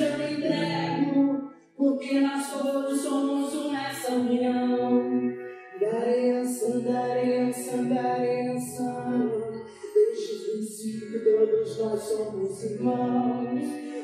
eu 0.00 0.32
entrego, 0.32 1.50
porque 1.76 2.20
nós 2.20 2.52
todos 2.52 3.00
somos 3.00 3.54
um 3.54 3.72
nessa 3.72 4.12
união. 4.12 5.32
Darença, 5.80 6.80
darença, 6.80 7.76
darença. 7.76 9.06
Desde 9.94 10.34
o 10.34 10.52
princípio 10.52 11.24
todos 11.24 11.78
nós 11.78 12.02
somos 12.02 12.64
irmãos. 12.64 13.60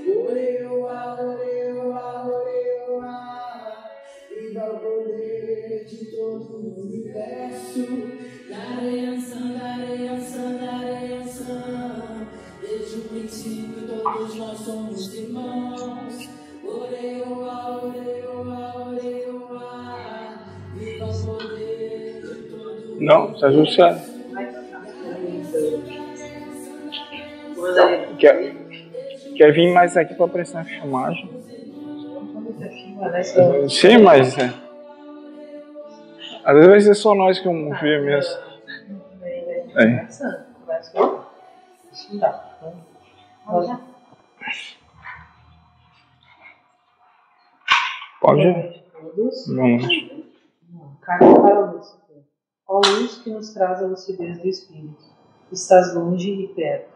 Oreoa, 0.06 1.18
oreoa, 1.20 2.26
oreoa. 2.26 3.18
Viva 4.30 4.72
o 4.72 4.78
poder 4.78 5.84
de 5.84 6.06
todo 6.16 6.56
o 6.56 6.80
universo. 6.82 7.86
Darença, 8.48 9.36
darença, 9.36 10.38
darença. 10.60 12.22
Desde 12.60 12.98
o 12.98 13.02
princípio 13.08 13.88
todos 13.88 14.34
nós 14.36 14.58
somos 14.58 15.14
irmãos. 15.14 15.71
Não, 23.02 23.32
tá 23.34 23.50
tudo 23.50 23.68
certo. 23.68 24.12
Quer, 28.16 28.54
quer 29.36 29.52
vir 29.52 29.72
mais 29.72 29.96
aqui 29.96 30.14
pra 30.14 30.28
prestar 30.28 30.64
filmagem? 30.64 31.28
Sim, 33.68 33.98
mas. 33.98 34.38
é. 34.38 34.54
Às 36.44 36.66
vezes 36.66 36.84
ser 36.84 36.94
só 36.94 37.12
nós 37.14 37.40
que 37.40 37.46
vamos 37.46 37.80
ver 37.80 38.02
mesmo. 38.02 38.40
É. 39.76 40.06
Pode? 48.20 48.82
Vamos. 49.48 49.86
Carta 51.00 51.34
para 51.40 51.56
a 51.56 51.60
luz. 51.70 52.01
Ó 52.66 52.80
luz 52.80 53.18
que 53.18 53.30
nos 53.30 53.50
traz 53.50 53.82
a 53.82 53.86
lucidez 53.86 54.38
do 54.38 54.48
espírito. 54.48 55.04
Estás 55.50 55.94
longe 55.94 56.30
e 56.30 56.48
perto. 56.54 56.92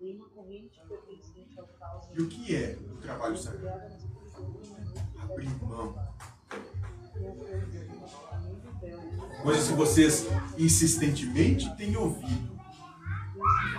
Uma 0.00 0.28
corrente 0.28 0.80
pertencente 0.86 1.58
ao 1.58 1.66
caos 1.66 2.06
E 2.14 2.22
o 2.22 2.28
que 2.28 2.54
é 2.54 2.78
o 2.92 2.96
trabalho 2.96 3.36
sagrado? 3.36 3.94
Abrir 5.18 5.48
mão. 5.64 5.94
Coisas 9.42 9.68
que 9.68 9.74
vocês 9.74 10.26
insistentemente 10.58 11.74
têm 11.76 11.96
ouvido. 11.96 12.58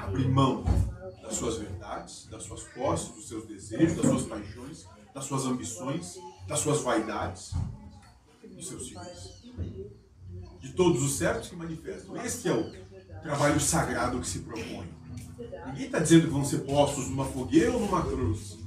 Abrir 0.01 0.27
mão 0.27 0.63
das 1.21 1.35
suas 1.35 1.57
verdades, 1.57 2.27
das 2.27 2.43
suas 2.43 2.63
posses, 2.63 3.13
dos 3.13 3.27
seus 3.27 3.45
desejos, 3.45 3.95
das 3.97 4.05
suas 4.05 4.23
paixões, 4.25 4.87
das 5.13 5.25
suas 5.25 5.45
ambições, 5.45 6.17
das 6.47 6.59
suas 6.59 6.81
vaidades, 6.81 7.53
dos 8.43 8.67
seus 8.67 8.89
filhos. 8.89 9.98
De 10.59 10.73
todos 10.73 11.01
os 11.03 11.17
servos 11.17 11.47
que 11.47 11.55
manifestam. 11.55 12.15
Esse 12.17 12.47
é 12.47 12.53
o 12.53 12.71
trabalho 13.21 13.59
sagrado 13.59 14.19
que 14.19 14.27
se 14.27 14.39
propõe. 14.39 14.87
Ninguém 15.67 15.85
está 15.85 15.99
dizendo 15.99 16.23
que 16.23 16.33
vão 16.33 16.43
ser 16.43 16.59
postos 16.59 17.09
numa 17.09 17.25
fogueira 17.25 17.71
ou 17.71 17.79
numa 17.79 18.03
cruz. 18.03 18.57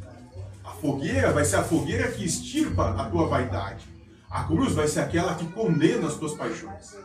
A 0.64 0.70
fogueira 0.70 1.32
vai 1.32 1.44
ser 1.44 1.56
a 1.56 1.64
fogueira 1.64 2.10
que 2.10 2.24
extirpa 2.24 2.90
a 2.90 3.10
tua 3.10 3.26
vaidade. 3.26 3.86
A 4.30 4.44
cruz 4.44 4.72
vai 4.72 4.88
ser 4.88 5.00
aquela 5.00 5.34
que 5.34 5.46
condena 5.52 6.06
as 6.06 6.16
tuas 6.16 6.34
paixões. 6.34 6.96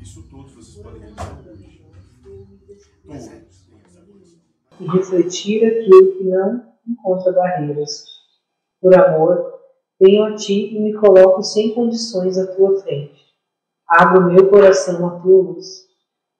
Isso 0.00 0.22
todos 0.24 0.52
vocês 0.52 0.82
podem. 0.82 1.14
Todos 3.06 3.50
e 4.80 4.86
refletir 4.86 5.64
aquilo 5.64 6.12
que 6.16 6.24
não 6.24 6.72
encontra 6.88 7.32
barreiras. 7.32 8.04
Por 8.80 8.94
amor, 8.98 9.59
venho 10.00 10.24
a 10.24 10.34
ti 10.34 10.74
e 10.74 10.80
me 10.80 10.94
coloco 10.94 11.42
sem 11.42 11.74
condições 11.74 12.38
à 12.38 12.46
tua 12.54 12.80
frente. 12.80 13.20
Abro 13.86 14.32
meu 14.32 14.48
coração 14.48 15.06
à 15.06 15.20
tua 15.20 15.42
luz. 15.42 15.88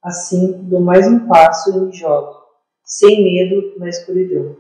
Assim, 0.02 0.52
dou 0.62 0.80
mais 0.80 1.06
um 1.06 1.28
passo 1.28 1.76
e 1.76 1.80
me 1.80 1.92
jogo, 1.92 2.34
sem 2.82 3.22
medo 3.22 3.78
na 3.78 3.88
escuridão, 3.88 4.56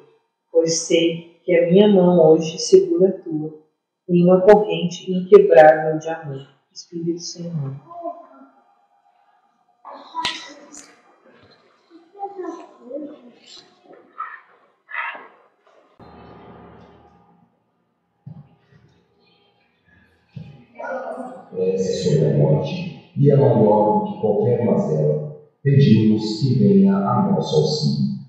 pois 0.52 0.80
sei 0.80 1.40
que 1.42 1.56
a 1.56 1.70
minha 1.70 1.88
mão 1.88 2.20
hoje 2.28 2.58
segura 2.58 3.08
a 3.08 3.12
tua, 3.12 3.58
em 4.06 4.24
uma 4.24 4.42
corrente 4.42 5.10
inquebrável 5.10 5.98
de 5.98 6.08
amor. 6.10 6.46
Espírito 6.70 7.20
Senhor. 7.20 7.74
Essa 21.56 22.10
sobre 22.10 22.26
a 22.26 22.38
morte 22.38 23.12
e 23.16 23.30
é 23.30 23.36
maior 23.36 24.00
do 24.00 24.12
que 24.12 24.20
qualquer 24.20 24.64
mazela, 24.64 25.36
pedimos 25.62 26.40
que 26.40 26.54
venha 26.54 26.96
a 26.96 27.32
nosso 27.32 27.56
auxílio, 27.56 28.20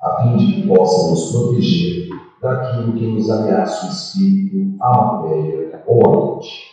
a 0.00 0.22
fim 0.22 0.36
de 0.36 0.52
que 0.52 0.68
possa 0.68 1.10
nos 1.10 1.32
proteger 1.32 2.08
daquilo 2.42 2.92
que 2.94 3.06
nos 3.06 3.30
ameaça 3.30 3.86
o 3.86 3.90
espírito, 3.90 4.76
a 4.80 5.02
matéria 5.02 5.82
ou 5.86 6.06
a 6.06 6.34
mente. 6.36 6.66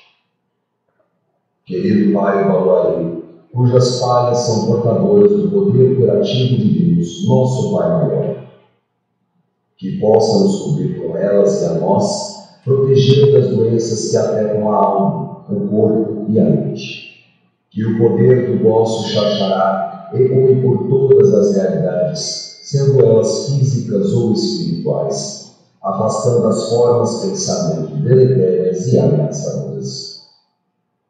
Querido 1.65 2.13
Pai 2.13 2.43
Baluari, 2.47 3.23
cujas 3.53 3.99
falhas 4.01 4.39
são 4.39 4.65
portadoras 4.65 5.31
do 5.31 5.49
poder 5.49 5.95
curativo 5.95 6.57
de 6.57 6.95
Deus, 6.95 7.27
nosso 7.27 7.77
Pai 7.77 7.89
maior, 7.89 8.43
que 9.77 9.99
possa 9.99 10.43
nos 10.43 10.59
cobrir 10.63 10.99
com 10.99 11.15
elas 11.15 11.61
e 11.61 11.65
a 11.65 11.73
nós, 11.75 12.59
proteger 12.63 13.31
das 13.31 13.55
doenças 13.55 14.11
que 14.11 14.17
afetam 14.17 14.71
a 14.71 14.75
alma, 14.75 15.32
o 15.49 15.67
corpo 15.67 16.25
e 16.29 16.39
a 16.39 16.43
mente. 16.43 17.13
Que 17.69 17.85
o 17.85 17.97
poder 17.97 18.51
do 18.51 18.63
vosso 18.63 19.09
xaxará 19.09 20.09
ecoe 20.13 20.61
por 20.61 20.87
todas 20.87 21.33
as 21.33 21.55
realidades, 21.55 22.59
sendo 22.63 22.99
elas 22.99 23.49
físicas 23.49 24.13
ou 24.13 24.33
espirituais, 24.33 25.55
afastando 25.81 26.47
as 26.47 26.69
formas 26.69 27.21
pensamento 27.25 27.95
deletérias 27.97 28.87
e 28.87 28.99
ameaçadoras. 28.99 30.21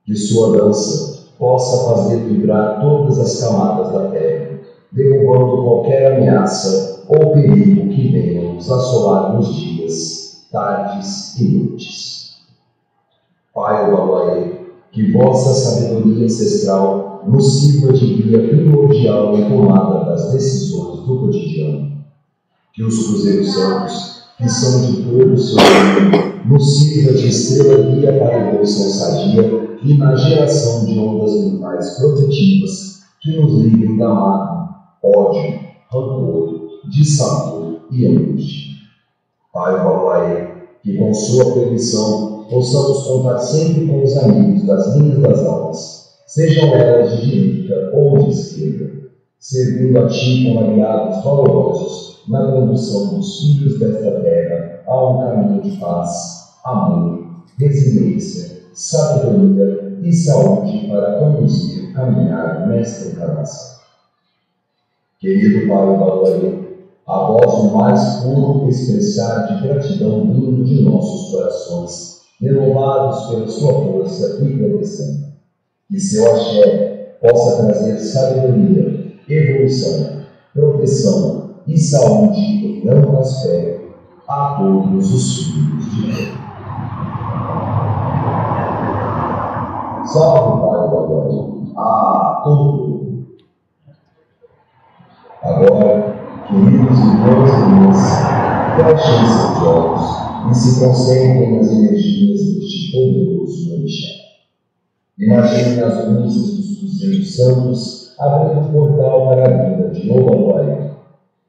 Que 0.06 0.16
sua 0.16 0.58
dança 0.58 1.14
possa 1.38 1.94
fazer 1.94 2.18
vibrar 2.20 2.82
todas 2.82 3.20
as 3.20 3.40
camadas 3.42 3.92
da 3.92 4.08
terra, 4.10 4.60
derrubando 4.92 5.64
qualquer 5.64 6.16
ameaça 6.16 7.04
ou 7.08 7.34
perigo 7.34 7.90
que 7.90 8.12
venha 8.12 8.54
nos 8.54 8.72
assolar 8.72 9.36
nos 9.36 9.54
dias, 9.54 10.48
tardes 10.52 11.40
e 11.40 11.44
noites. 11.44 12.23
Pai 13.53 13.91
Uauaê, 13.91 14.64
que 14.91 15.12
vossa 15.12 15.53
sabedoria 15.53 16.25
ancestral 16.25 17.24
nos 17.28 17.62
sirva 17.62 17.94
de 17.94 18.16
guia 18.16 18.47
primordial 18.50 19.38
na 19.38 19.47
tomada 19.47 20.06
das 20.06 20.31
decisões 20.34 21.02
do 21.06 21.19
cotidiano. 21.19 21.92
Que 22.74 22.84
os 22.84 23.06
cruzeiros 23.06 23.53
santos, 23.53 24.24
que 24.38 24.50
são 24.50 24.81
de 24.81 25.03
todo 25.03 25.34
o 25.34 25.38
seu 25.38 25.58
reino, 25.58 26.34
nos 26.46 26.80
sirva 26.80 27.13
de 27.13 27.28
estrela 27.28 27.92
guia 27.92 28.13
para 28.13 28.36
a 28.36 28.50
evolução 28.50 28.90
sadia 28.90 29.78
e 29.84 29.97
na 30.00 30.16
geração 30.16 30.86
de 30.86 30.97
ondas 30.97 31.34
mentais 31.36 32.00
protetivas 32.00 33.03
que 33.22 33.40
nos 33.40 33.53
livrem 33.62 33.97
da 33.97 34.09
mágoa, 34.09 34.69
ódio, 35.03 35.59
rancor, 35.92 36.59
dissabor 36.90 37.81
e 37.92 38.08
angústia. 38.08 38.74
Pai 39.53 39.75
Uauaê, 39.75 40.47
que 40.81 40.97
com 40.97 41.13
sua 41.13 41.53
permissão 41.53 42.33
possamos 42.53 43.03
contar 43.08 43.40
sempre 43.40 43.88
com 43.88 44.03
os 44.03 44.16
amigos 44.18 44.64
das 44.64 44.96
linhas 44.96 45.19
das 45.19 45.46
almas, 45.46 46.09
sejam 46.28 46.69
elas 46.69 47.12
de 47.12 47.30
direita 47.30 47.91
ou 47.94 48.19
de 48.19 48.30
esquerda, 48.30 48.91
servindo 49.40 49.97
a 49.97 50.08
Ti 50.08 50.46
como 50.46 50.59
aliados 50.59 51.24
valorosos 51.24 52.24
na 52.30 52.51
condução 52.51 53.16
dos 53.16 53.39
filhos 53.39 53.80
desta 53.80 54.22
terra 54.22 54.83
a 54.88 55.10
um 55.10 55.19
caminho 55.19 55.62
de 55.62 55.78
paz, 55.78 56.54
amor, 56.63 57.25
resiliência, 57.57 58.62
sabedoria 58.74 59.98
e 60.01 60.13
saúde 60.13 60.88
para 60.88 61.19
conduzir 61.19 61.89
o 61.89 61.94
caminhar 61.94 62.68
nesta 62.68 63.10
encarnação. 63.10 63.74
Querido 65.19 65.68
Pai 65.68 65.98
Baluari, 65.98 66.63
a 67.07 67.25
voz 67.28 67.72
mais 67.74 68.24
puro 68.24 68.69
expressar 68.69 69.48
de 69.48 69.68
gratidão 69.68 70.22
vindo 70.31 70.63
de 70.63 70.81
nossos 70.81 71.31
corações, 71.31 72.12
renovados 72.41 73.27
pela 73.27 73.47
sua 73.47 73.74
força 73.74 74.44
e 74.44 74.57
proteção. 74.57 75.33
Que 75.89 76.00
seu 76.00 76.31
axé 76.31 77.18
possa 77.21 77.63
trazer 77.63 78.00
sabedoria, 78.00 79.13
evolução, 79.30 80.24
proteção 80.53 81.50
e 81.68 81.77
saúde 81.77 82.39
em 82.39 82.89
amplo 82.89 83.19
aspecto 83.19 83.94
a 84.27 84.56
todos 84.57 85.13
os 85.13 85.38
filhos 85.45 85.91
de 85.91 86.01
Deus. 86.01 86.44
Salve, 90.12 90.62
Pai 90.62 90.88
Guadalupe, 90.88 91.74
a 91.77 92.41
todo 92.44 92.94
Agora, 95.44 96.15
queridos 96.47 96.97
irmãos 97.00 97.50
e 97.50 97.53
irmãs, 97.53 98.01
fechem 98.77 99.27
seus 99.27 99.62
olhos 99.68 100.23
e 100.50 100.56
se 100.56 100.80
concentrem 100.80 101.57
nas 101.57 101.72
energias 101.72 102.42
deste 102.56 102.92
poderoso 102.92 103.74
orixá. 103.74 104.13
Imagine 105.19 105.81
as 105.84 106.07
luzes 106.07 106.57
dos 106.57 106.80
Cruzeiros 106.80 107.36
Santos 107.36 108.16
abrindo 108.19 108.60
um 108.60 108.72
portal 108.72 109.28
para 109.28 109.45
a 109.45 109.69
vida 109.69 109.90
de 109.90 110.07
glória. 110.07 110.94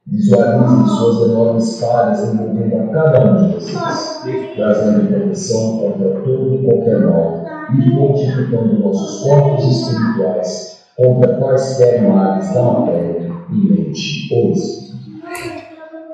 Visualize 0.07 0.97
suas 0.97 1.31
enormes 1.31 1.81
falhas 1.81 2.35
envolvendo 2.35 2.77
a 2.77 2.87
cada 2.89 3.33
um 3.33 3.49
de 3.49 3.55
vocês, 3.55 4.23
trazendo 4.55 5.09
proteção 5.09 5.79
contra 5.79 6.21
todo 6.21 6.55
e 6.55 6.65
qualquer 6.65 7.01
mal 7.07 7.45
e 7.75 7.91
fortificando 7.97 8.81
nossos 8.81 9.23
corpos 9.23 9.65
espirituais 9.65 10.85
contra 10.97 11.39
quaisquer 11.39 12.03
males 12.03 12.53
da 12.53 12.63
matéria 12.63 13.33
e 13.51 13.55
mente 13.55 14.35
ou 14.35 14.53
espírito. 14.53 14.95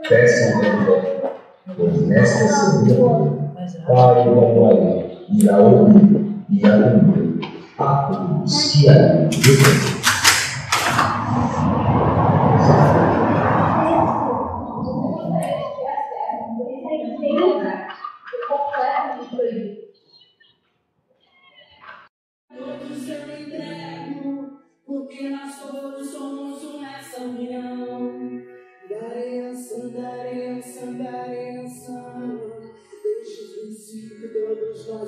Peçam 0.08 0.60
perdão 0.60 1.30
pois 1.76 2.06
nesta 2.06 2.48
semana 2.48 3.50
Pai 3.86 4.24
e 4.28 5.38
irá 5.38 5.58
ouvir 5.58 6.44
e 6.48 6.66
acolher 6.66 7.40
a 7.78 8.08
e 8.46 9.28
que 9.28 10.09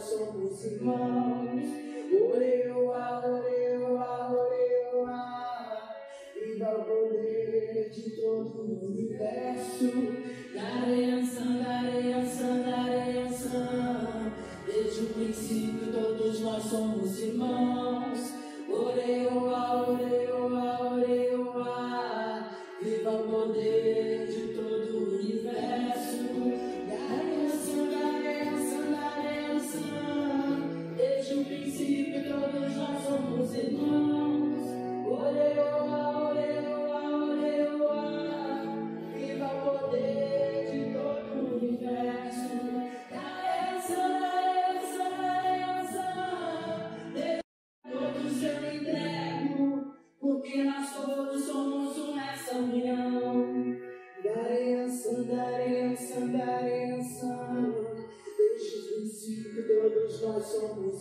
somos 0.02 0.64
irmãos. 0.64 1.91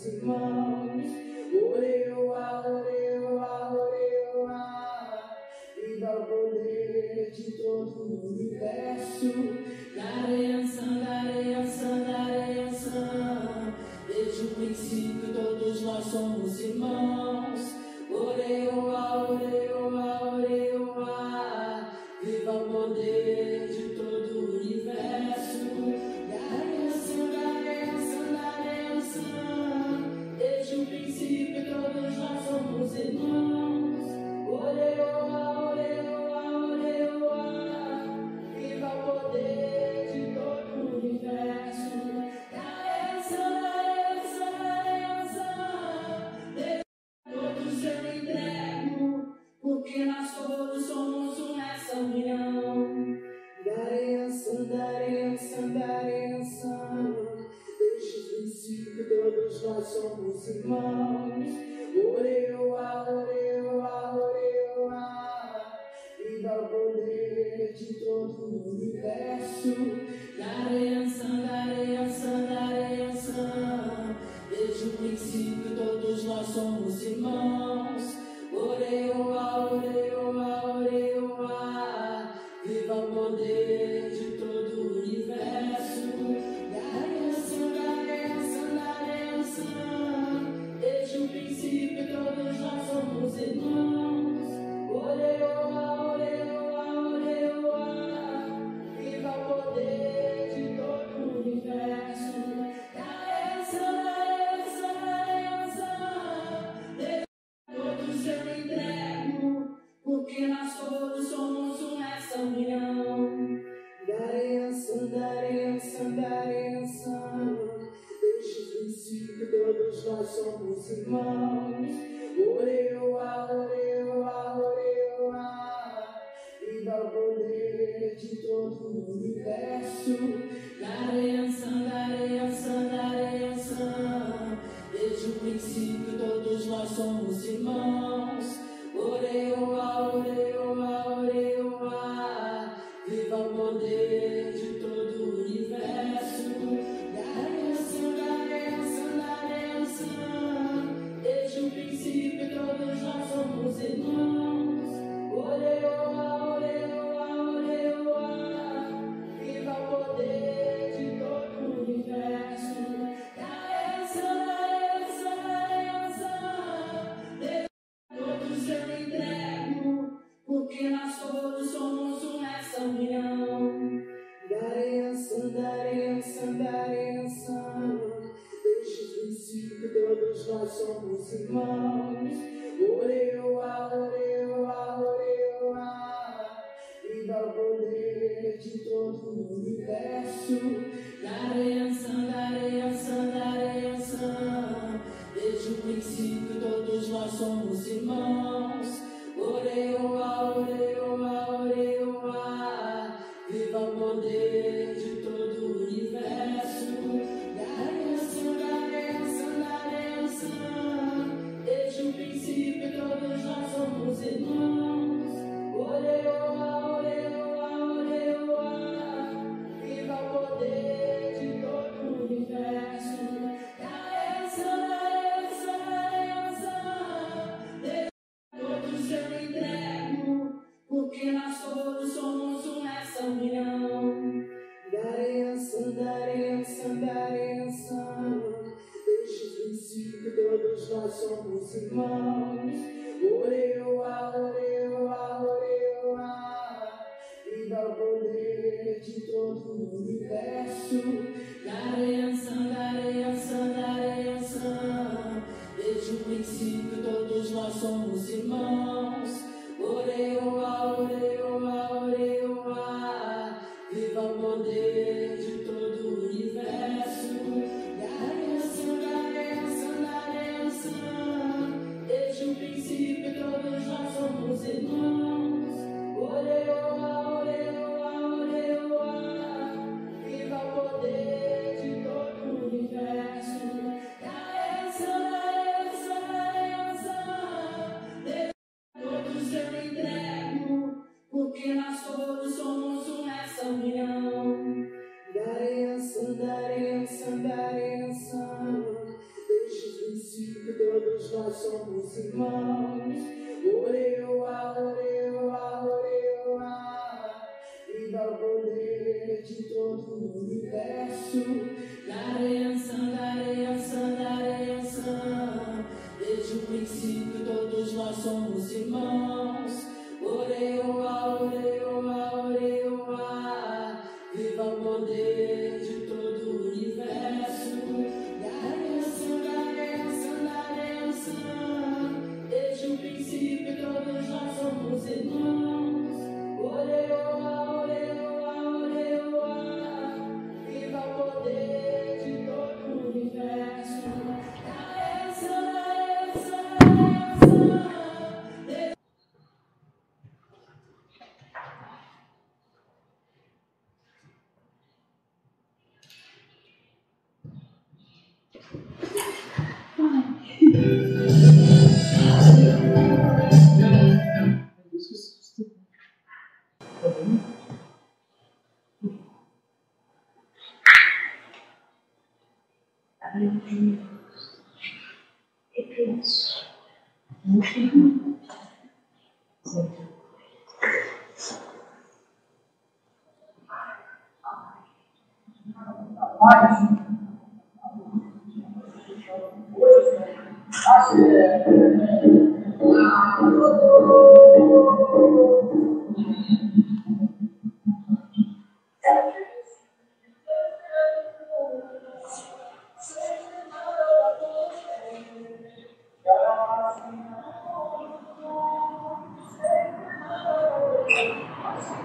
Senhor. 0.02 0.61
somos 76.54 77.02
irmãos, 77.04 78.18
orei, 78.52 79.10
orei. 79.10 79.31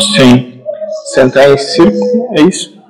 Sim. 0.00 0.62
Sentar 1.14 1.50
em 1.50 1.58
círculo, 1.58 2.28
é 2.36 2.42
isso? 2.42 2.80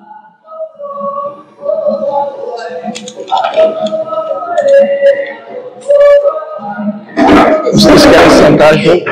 Vocês 7.72 8.06
querem 8.06 8.30
sentar 8.30 8.74
junto? 8.78 9.04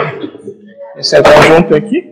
Sentar 1.00 1.42
junto 1.42 1.74
aqui? 1.74 2.10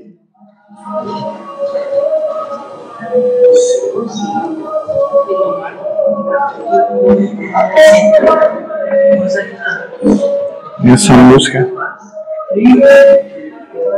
Essa 10.85 11.12
música. 11.12 11.68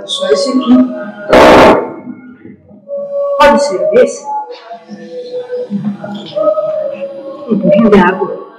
Só 0.07 0.31
esse 0.31 0.51
aqui. 0.51 0.90
Ser 3.61 3.91
desse? 3.91 4.25
Um 7.51 7.59
pouquinho 7.61 7.91
de 7.91 7.99
água. 7.99 8.51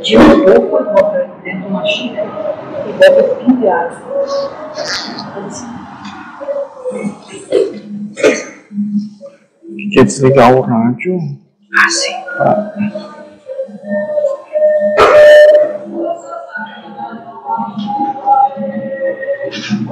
Tira 0.00 0.22
um 0.22 0.44
pouco 0.44 0.80
e 0.80 0.84
bota 0.84 1.30
dentro 1.42 1.60
de 1.60 1.66
uma 1.66 1.84
xícara 1.84 2.30
e 2.86 2.92
bota 2.92 3.10
um 3.10 3.28
pouquinho 3.28 3.56
de 3.56 3.68
água. 3.68 3.98
Quer 9.92 10.04
desligar 10.04 10.54
o 10.54 10.60
rádio? 10.60 11.18
Ah, 11.76 11.88
sim. 11.88 12.12
Sim, 19.52 19.86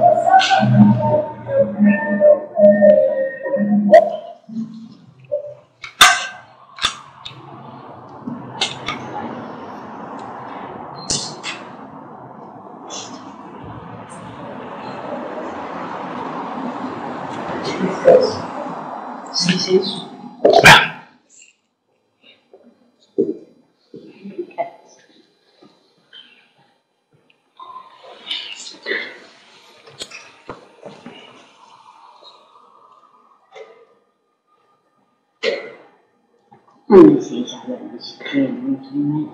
Não 36.91 37.09
existe 37.15 37.55
anos 37.71 38.19
que 38.19 38.37
é 38.37 38.47
muito 38.49 38.93
mais. 38.93 39.29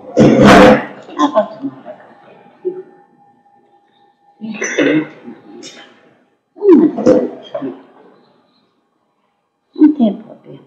Ah, 1.19 1.27
pode 1.33 1.57
tomar 1.57 1.81
café. 1.83 2.35
Isso, 4.39 4.83
Não 9.73 9.93
tem 9.95 10.21
problema. 10.21 10.65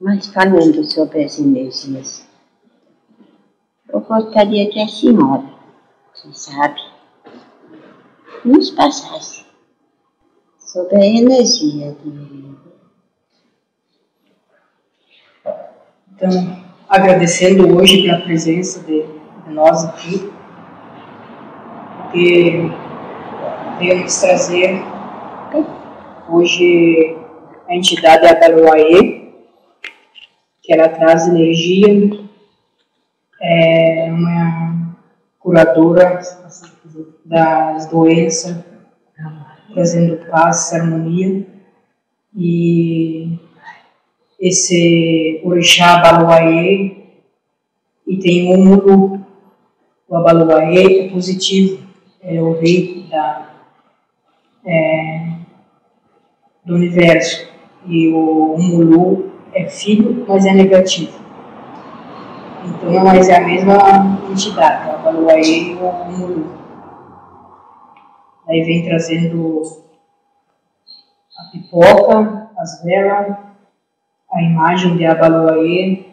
Mas 0.00 0.26
falando 0.28 0.82
sobre 0.90 1.22
as 1.22 1.38
energias, 1.38 2.26
eu 3.90 4.00
gostaria 4.00 4.70
que 4.70 4.80
a 4.80 4.88
senhora, 4.88 5.52
que 6.14 6.32
sabe, 6.38 6.80
nos 8.42 8.70
passasse 8.70 9.44
sobre 10.58 10.96
a 10.96 11.06
energia 11.06 11.92
do 11.92 12.65
Então, 16.16 16.30
agradecendo 16.88 17.76
hoje 17.76 18.02
pela 18.02 18.22
presença 18.22 18.82
de, 18.84 19.02
de 19.02 19.52
nós 19.52 19.84
aqui, 19.84 20.32
porque 22.00 22.70
nos 23.78 24.18
trazer 24.18 24.82
hoje 26.26 27.14
a 27.68 27.74
entidade 27.76 28.26
Agaruaê, 28.26 29.26
que 30.62 30.72
ela 30.72 30.88
traz 30.88 31.28
energia, 31.28 32.10
é 33.42 34.08
uma 34.10 34.96
curadora 35.38 36.18
das 37.26 37.90
doenças, 37.90 38.64
trazendo 39.70 40.16
paz, 40.30 40.72
harmonia 40.72 41.46
e 42.34 43.38
esse 44.46 45.40
orixá 45.44 45.96
Abaluaê 45.96 46.96
e 48.06 48.16
tem 48.18 48.54
um 48.54 48.64
Mulu. 48.64 49.20
O 50.08 50.16
Abaluaê 50.16 51.06
é 51.06 51.10
positivo, 51.10 51.82
é 52.22 52.40
o 52.40 52.52
rei 52.52 53.06
da, 53.10 53.50
é, 54.64 55.32
do 56.64 56.76
universo. 56.76 57.48
E 57.86 58.08
o 58.08 58.56
Mulu 58.56 59.32
é 59.52 59.68
filho, 59.68 60.24
mas 60.28 60.46
é 60.46 60.52
negativo. 60.52 61.18
Então, 62.64 63.04
mas 63.04 63.28
é 63.28 63.36
a 63.36 63.46
mesma 63.46 64.20
entidade, 64.30 64.88
o 64.88 64.92
Abaluaê 64.92 65.42
e 65.42 65.74
o 65.74 66.04
Mulu. 66.04 66.56
Aí 68.48 68.62
vem 68.62 68.84
trazendo 68.84 69.60
a 71.36 71.50
pipoca, 71.50 72.48
as 72.56 72.82
velas, 72.84 73.45
a 74.32 74.42
imagem 74.42 74.96
de 74.96 75.04
Abaloaê, 75.06 76.04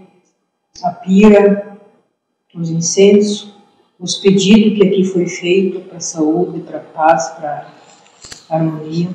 a 0.84 0.91
pira, 0.91 1.78
os 2.54 2.69
incensos, 2.69 3.54
os 3.99 4.15
pedidos 4.15 4.78
que 4.78 4.88
aqui 4.88 5.04
foi 5.04 5.28
feito 5.28 5.80
para 5.82 5.99
saúde, 5.99 6.60
para 6.62 6.80
paz, 6.80 7.30
para 7.30 7.67
harmonia, 8.49 9.10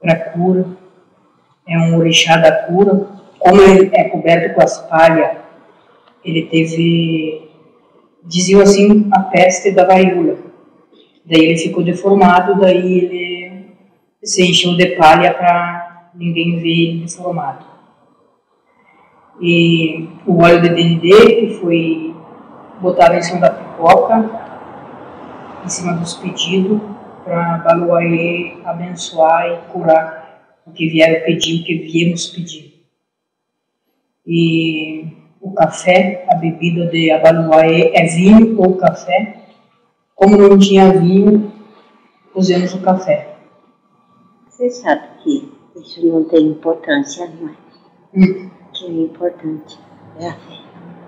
para 0.00 0.16
cura. 0.30 0.66
É 1.66 1.78
um 1.78 1.98
orixá 1.98 2.36
da 2.36 2.64
cura. 2.64 3.08
Como 3.38 3.60
ele 3.60 3.90
é 3.92 4.04
coberto 4.04 4.54
com 4.54 4.62
as 4.62 4.78
palhas, 4.88 5.38
ele 6.24 6.46
teve, 6.46 7.50
diziam 8.24 8.60
assim, 8.60 9.08
a 9.12 9.20
peste 9.20 9.70
da 9.70 9.84
varíola. 9.84 10.38
Daí 11.24 11.40
ele 11.40 11.58
ficou 11.58 11.84
deformado, 11.84 12.58
daí 12.58 12.98
ele 12.98 13.76
se 14.22 14.42
encheu 14.42 14.76
de 14.76 14.96
palha 14.96 15.34
para 15.34 16.10
ninguém 16.14 16.58
ver 16.58 16.68
ele 16.68 17.00
deformado 17.02 17.67
e 19.40 20.08
o 20.26 20.42
óleo 20.42 20.62
de 20.62 20.68
dendê 20.70 21.10
que 21.10 21.58
foi 21.60 22.14
botado 22.80 23.14
em 23.14 23.22
cima 23.22 23.40
da 23.40 23.50
pipoca, 23.50 24.30
em 25.64 25.68
cima 25.68 25.94
dos 25.94 26.14
pedidos, 26.14 26.80
para 27.24 27.58
Baluaê 27.58 28.56
abençoar 28.64 29.46
e 29.46 29.72
curar 29.72 30.62
o 30.66 30.72
que 30.72 30.88
vieram 30.88 31.24
pedir, 31.24 31.60
o 31.60 31.64
que 31.64 31.78
viemos 31.78 32.26
pedir. 32.26 32.74
E 34.26 35.06
o 35.40 35.52
café, 35.52 36.26
a 36.30 36.34
bebida 36.34 36.86
de 36.86 37.10
Abaluaê 37.10 37.92
é 37.94 38.06
vinho 38.06 38.60
ou 38.60 38.76
café. 38.76 39.44
Como 40.14 40.36
não 40.36 40.58
tinha 40.58 40.92
vinho, 40.92 41.52
usamos 42.34 42.74
o 42.74 42.80
café. 42.80 43.36
Você 44.48 44.70
sabe 44.70 45.02
que 45.22 45.52
isso 45.76 46.04
não 46.06 46.24
tem 46.24 46.48
importância, 46.48 47.30
não 47.40 47.48
é? 47.48 47.54
Hum. 48.14 48.57
Que 48.78 48.86
é 48.86 49.02
importante 49.02 49.78
é 50.20 50.28
a 50.28 50.32
fé. 50.32 50.58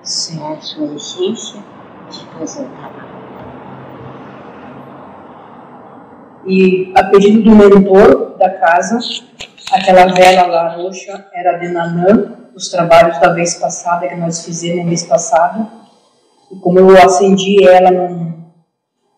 Sim. 0.03 0.43
É 0.43 0.55
a 0.55 0.61
sua 0.61 0.95
essência 0.95 1.63
de 2.11 2.25
fazer 2.27 2.63
o 2.63 2.69
trabalho. 2.71 3.11
E 6.47 6.93
a 6.97 7.05
pedido 7.05 7.43
do 7.43 7.55
mentor 7.55 8.37
da 8.39 8.51
casa, 8.51 8.99
aquela 9.73 10.07
vela 10.07 10.47
lá 10.47 10.75
roxa 10.75 11.27
era 11.33 11.59
de 11.59 11.69
Nanã, 11.69 12.51
os 12.55 12.69
trabalhos 12.69 13.21
da 13.21 13.33
vez 13.33 13.55
passada 13.55 14.09
que 14.09 14.17
nós 14.17 14.45
fizemos 14.45 14.85
mês 14.87 15.05
passado. 15.05 15.71
E 16.51 16.57
como 16.57 16.79
eu 16.81 16.97
acendi 16.97 17.63
ela 17.63 17.91
num, 17.91 18.43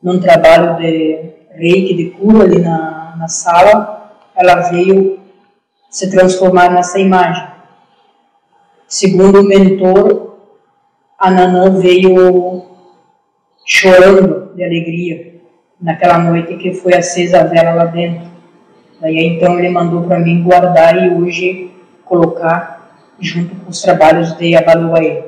num 0.03 0.21
trabalho 0.21 0.77
de 0.77 1.33
reiki, 1.53 1.95
de 1.95 2.11
cura 2.11 2.45
ali 2.45 2.59
na, 2.61 3.15
na 3.17 3.29
sala, 3.29 4.12
ela 4.35 4.69
veio 4.69 5.21
se 5.88 6.11
transformar 6.11 6.71
nessa 6.71 6.99
imagem. 6.99 7.52
Segundo 8.92 9.40
o 9.40 9.42
mentor, 9.42 10.37
a 11.18 11.31
Nanã 11.31 11.70
veio 11.81 12.62
chorando 13.64 14.55
de 14.55 14.62
alegria 14.62 15.40
naquela 15.81 16.18
noite 16.18 16.59
que 16.59 16.74
foi 16.74 16.94
acesa 16.94 17.40
a 17.40 17.44
vela 17.44 17.72
lá 17.72 17.87
dentro. 17.87 18.31
Daí 19.00 19.16
então 19.24 19.59
ele 19.59 19.70
mandou 19.70 20.02
para 20.02 20.18
mim 20.18 20.42
guardar 20.42 20.94
e 21.02 21.09
hoje 21.09 21.70
colocar 22.05 22.92
junto 23.18 23.55
com 23.57 23.70
os 23.70 23.81
trabalhos 23.81 24.37
de 24.37 24.55
Abaluaê, 24.55 25.24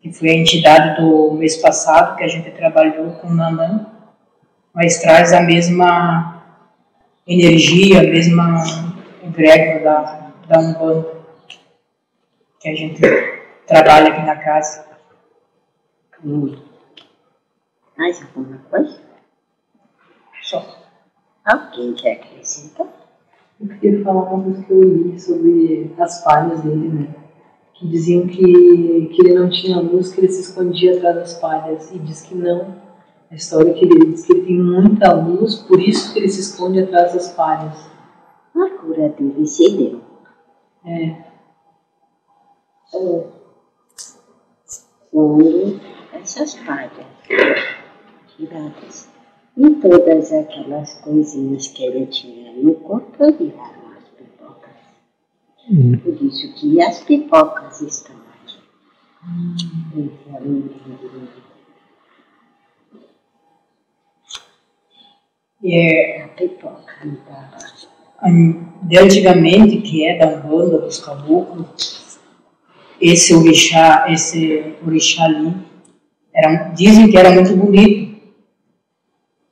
que 0.00 0.12
foi 0.12 0.30
a 0.30 0.34
entidade 0.34 1.00
do 1.00 1.30
mês 1.34 1.56
passado 1.56 2.16
que 2.16 2.24
a 2.24 2.28
gente 2.28 2.50
trabalhou 2.50 3.12
com 3.12 3.30
Nanã, 3.30 3.86
mas 4.74 5.00
traz 5.00 5.32
a 5.32 5.40
mesma 5.40 6.42
energia, 7.24 8.00
a 8.00 8.02
mesma 8.02 8.64
egrégora 9.22 9.84
da, 9.84 10.30
da 10.48 10.58
Umbanda 10.58 11.19
que 12.60 12.68
a 12.68 12.74
gente 12.74 13.00
trabalha 13.66 14.12
aqui 14.12 14.26
na 14.26 14.36
casa. 14.36 14.86
Hum. 16.22 16.54
Mais 17.96 18.22
alguma 18.22 18.58
coisa? 18.70 19.00
Só. 20.42 20.64
Alguém 21.44 21.94
quer 21.94 22.12
acrescentar? 22.12 22.86
Eu 23.58 23.68
queria 23.78 24.04
falar 24.04 24.22
uma 24.24 24.44
coisa 24.44 24.62
que 24.62 24.72
eu 24.72 24.82
li 24.82 25.18
sobre 25.18 25.94
as 25.98 26.22
falhas 26.22 26.60
dele, 26.60 26.88
né? 26.88 27.14
Que 27.74 27.88
diziam 27.88 28.26
que, 28.26 28.42
que 28.42 29.22
ele 29.22 29.38
não 29.38 29.48
tinha 29.48 29.80
luz, 29.80 30.12
que 30.12 30.20
ele 30.20 30.28
se 30.28 30.42
escondia 30.42 30.96
atrás 30.96 31.16
das 31.16 31.40
falhas. 31.40 31.90
E 31.92 31.98
diz 31.98 32.22
que 32.22 32.34
não. 32.34 32.76
A 33.30 33.34
história 33.34 33.72
que 33.72 33.84
ele 33.84 34.12
diz 34.12 34.26
que 34.26 34.32
ele 34.32 34.46
tem 34.46 34.58
muita 34.58 35.12
luz, 35.14 35.56
por 35.56 35.80
isso 35.80 36.12
que 36.12 36.18
ele 36.18 36.28
se 36.28 36.40
esconde 36.40 36.80
atrás 36.80 37.14
das 37.14 37.34
falhas. 37.34 37.88
A 38.54 38.68
cura 38.80 39.08
dele 39.08 39.46
se 39.46 39.76
deu. 39.76 40.00
É. 40.84 41.29
Quando 45.10 45.80
essas 46.12 46.54
palhas 46.54 47.06
tiradas 48.36 49.08
e 49.56 49.70
todas 49.76 50.32
aquelas 50.32 50.94
coisinhas 51.00 51.68
que 51.68 51.84
ele 51.84 52.06
tinha 52.06 52.52
no 52.52 52.74
corpo 52.74 53.32
viraram 53.32 53.92
as 53.96 54.08
pipocas. 54.08 54.74
Por 56.02 56.22
isso 56.22 56.52
que 56.54 56.80
as 56.80 57.02
pipocas 57.04 57.80
estão 57.80 58.16
aqui. 58.16 58.58
Esse 59.96 60.28
é. 65.62 66.24
O 66.24 66.24
A 66.24 66.28
pipoca 66.28 67.04
não 67.04 67.14
estava. 67.14 67.58
de 68.82 68.98
antigamente, 68.98 69.82
que 69.82 70.06
é 70.06 70.16
da 70.16 70.38
Umbanda, 70.38 70.78
dos 70.78 70.98
caboclos, 71.00 72.09
esse 73.00 73.34
orixá, 73.34 74.06
esse 74.10 74.76
orixá 74.84 75.24
ali, 75.24 75.56
era, 76.34 76.68
dizem 76.70 77.10
que 77.10 77.16
era 77.16 77.30
muito 77.30 77.56
bonito. 77.56 78.20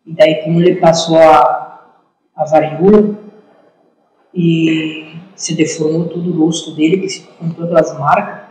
E 0.07 0.13
daí, 0.15 0.37
como 0.43 0.61
ele 0.61 0.77
passou 0.77 1.19
a, 1.19 1.95
a 2.35 2.45
varíola 2.45 3.19
e 4.35 5.17
se 5.35 5.55
deformou 5.55 6.09
todo 6.09 6.31
o 6.31 6.45
rosto 6.45 6.75
dele, 6.75 7.01
que 7.01 7.09
ficou 7.09 7.35
com 7.35 7.51
todas 7.51 7.91
as 7.91 7.99
marcas, 7.99 8.49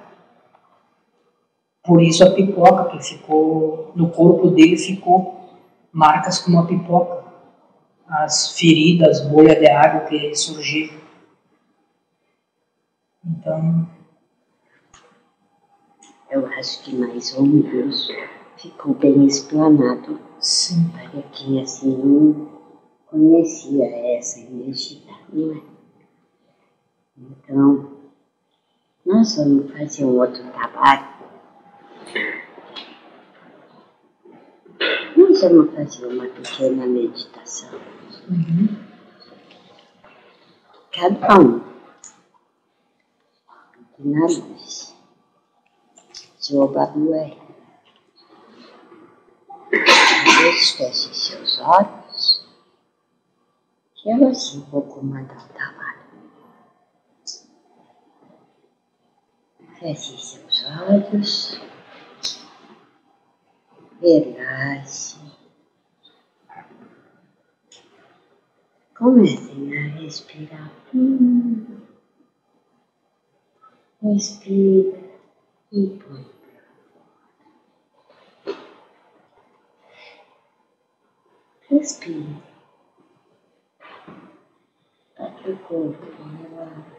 por 1.83 2.01
isso 2.01 2.23
a 2.23 2.31
pipoca 2.31 2.89
que 2.89 3.03
ficou 3.03 3.93
no 3.95 4.09
corpo 4.09 4.49
dele 4.49 4.77
ficou 4.77 5.37
marcas 5.91 6.39
como 6.39 6.59
a 6.59 6.65
pipoca, 6.65 7.23
as 8.09 8.57
feridas, 8.57 9.21
bolhas 9.21 9.57
de 9.57 9.69
água 9.69 10.01
que 10.01 10.35
surgiram. 10.35 10.97
Então, 13.25 13.87
Eu 16.29 16.45
acho 16.47 16.83
que 16.83 16.95
mais 16.95 17.33
ou 17.37 17.43
menos 17.43 18.09
ficou 18.57 18.93
bem 18.93 19.25
explanado 19.25 20.19
sim. 20.39 20.89
para 20.89 21.21
quem 21.23 21.61
assim 21.61 21.95
não 21.97 22.49
conhecia 23.05 23.85
essa 24.17 24.41
energia, 24.41 25.13
não 25.31 25.53
é? 25.53 25.61
Então, 27.17 27.97
nós 29.05 29.35
vamos 29.37 29.71
fazer 29.71 30.03
um 30.03 30.19
outro 30.19 30.43
trabalho. 30.51 31.07
Nós 35.15 35.41
vamos 35.41 35.73
fazer 35.73 36.07
uma 36.07 36.25
pequena 36.27 36.85
meditação. 36.85 37.79
Uhum. 38.29 38.67
Cada 40.91 41.39
um 41.39 41.61
na 43.99 44.25
luz. 44.25 44.96
Jobabué. 46.49 47.37
Deus 49.69 50.71
feche 50.71 51.13
seus 51.13 51.59
olhos. 51.59 52.47
Que 53.95 54.09
eu 54.11 54.29
assim 54.29 54.61
vou 54.71 54.83
comandar 54.83 55.45
o 55.45 55.53
trabalho. 55.53 56.07
Feche 59.77 60.17
seus 60.17 60.65
olhos. 60.87 61.59
Relaxe. 63.99 65.17
Comecem 68.97 69.77
a 69.77 69.87
respirar. 69.99 70.71
Hum. 70.95 71.81
Respira 74.01 74.97
e 75.71 75.87
põe. 75.87 76.36
Respire. 81.69 82.41
Que 85.43 85.51
o 85.51 85.57
corpo 85.59 86.05
relaxe. 86.41 86.97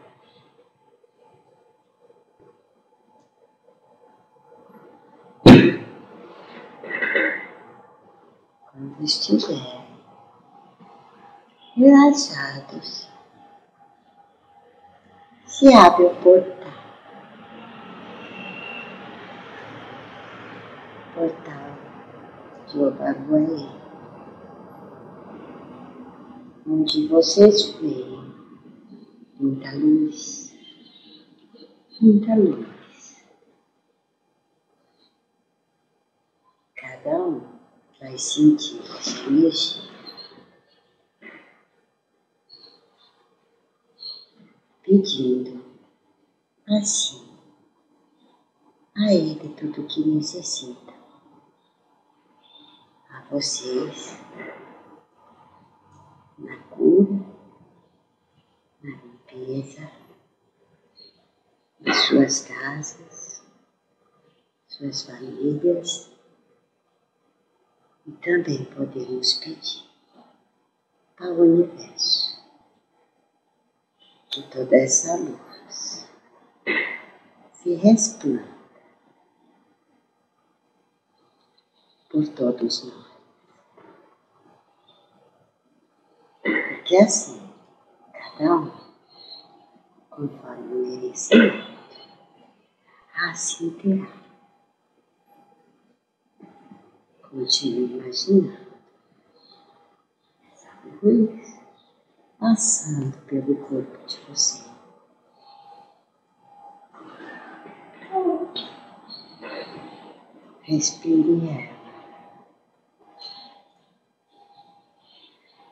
Quando 8.71 9.03
estiverem 9.03 9.85
relaxados, 11.75 13.09
se 15.45 15.73
abre 15.73 16.05
o 16.05 16.15
portal. 16.15 16.73
Portal 21.13 21.77
de 22.67 22.79
Obaguaí, 22.79 23.78
onde 26.65 27.07
vocês 27.07 27.71
veem 27.79 28.33
muita 29.39 29.73
luz, 29.73 30.55
muita 32.01 32.35
luz. 32.35 33.23
Cada 36.75 37.23
um 37.23 37.41
vai 37.99 38.17
sentir 38.17 38.79
essa 38.79 39.27
energia. 39.27 39.89
pedindo 44.89 45.63
assim 46.67 47.29
a 48.95 49.13
Ele 49.13 49.49
tudo 49.49 49.81
o 49.81 49.87
que 49.87 50.01
necessita, 50.03 50.93
a 53.11 53.21
vocês, 53.29 54.17
na 57.01 58.89
limpeza, 58.89 59.91
nas 61.79 61.97
suas 62.07 62.39
casas, 62.41 63.43
suas 64.67 65.03
famílias, 65.03 66.11
e 68.05 68.11
também 68.13 68.65
podemos 68.65 69.33
pedir 69.35 69.89
ao 71.19 71.33
universo 71.33 72.39
que 74.31 74.43
toda 74.49 74.77
essa 74.77 75.15
luz 75.15 76.07
se 77.53 77.75
resplanda 77.75 78.59
por 82.09 82.27
todos 82.29 82.83
nós. 82.83 83.08
Porque 86.89 87.03
é 87.03 87.03
assim, 87.03 87.39
cada 88.11 88.55
um 88.55 88.71
conforme 90.09 90.73
o 90.73 91.11
assim 93.13 93.69
terá. 93.77 94.07
Continue 97.29 97.93
imaginando 97.93 98.57
essa 100.51 100.71
luz 101.03 101.59
passando 102.39 103.15
pelo 103.27 103.55
corpo 103.67 104.07
de 104.07 104.19
você. 104.21 104.63
Respire 110.63 111.49
ela. 111.49 111.79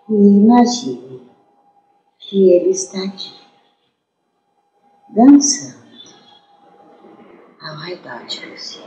E 0.10 0.14
imagine 0.14 1.07
que 2.28 2.52
ele 2.52 2.72
está 2.72 3.06
aqui, 3.06 3.34
dançando 5.08 5.88
ao 7.62 7.78
redor 7.78 8.26
de 8.26 8.46
você. 8.48 8.84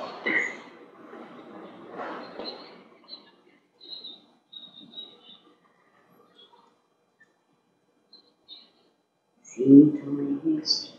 Sinta 9.43 10.05
energia 10.05 10.93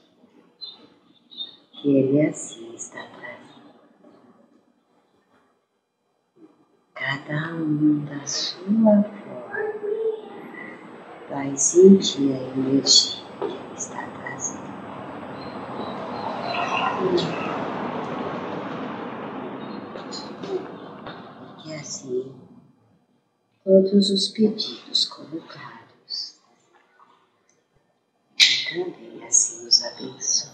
que 1.74 1.96
ele 1.96 2.22
assim 2.22 2.74
está 2.74 3.06
trazendo. 3.06 3.72
Cada 6.96 7.54
um 7.54 8.04
da 8.06 8.26
sua 8.26 9.21
vai 11.32 11.56
sentir 11.56 12.34
a 12.34 12.44
energia 12.44 13.24
que 13.40 13.46
ele 13.46 13.74
está 13.74 14.06
trazendo. 14.06 14.72
E 21.66 21.74
assim 21.74 22.36
todos 23.64 24.10
os 24.10 24.28
pedidos 24.28 25.06
colocados 25.06 26.36
também 28.70 29.24
assim 29.26 29.68
os 29.68 29.84
abençoe. 29.84 30.52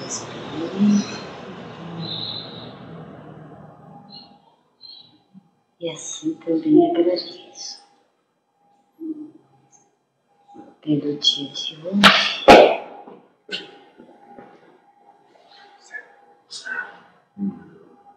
Respire. 0.00 1.28
E 5.80 5.90
assim 5.92 6.34
também 6.34 6.90
agradeço 6.90 7.86
pelo 10.80 11.18
dia 11.18 11.52
de 11.52 11.76
hoje. 11.86 12.44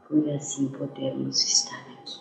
Por 0.08 0.30
assim 0.32 0.70
podermos 0.70 1.44
estar 1.44 1.86
aqui. 1.92 2.20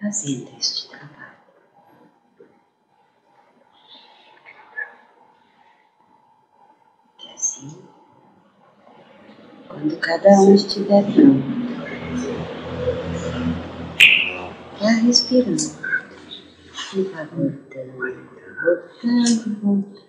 Fazendo 0.00 0.56
este 0.56 0.88
trabalho. 0.90 1.38
Que 7.18 7.28
assim 7.32 7.93
quando 9.84 9.98
cada 9.98 10.30
um 10.40 10.54
estiver 10.54 11.04
pronto, 11.12 11.44
vá 14.80 14.88
respirando. 14.88 15.84
E 16.94 17.02
vá 17.02 17.24
voltando, 17.24 17.92
voltando, 18.62 19.60
voltando. 19.60 20.04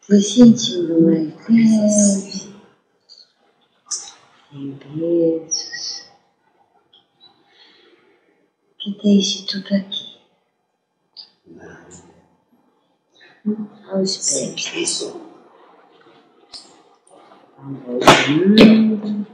Se 0.00 0.22
sentindo 0.22 1.02
mais 1.02 1.34
leve, 1.48 2.54
sem 4.50 4.78
pesos, 4.78 6.10
que 8.78 9.02
deixe 9.02 9.46
tudo 9.46 9.74
aqui. 9.74 10.05
Aos 13.90 14.16
pés. 14.16 15.12
Voltando. 17.58 19.26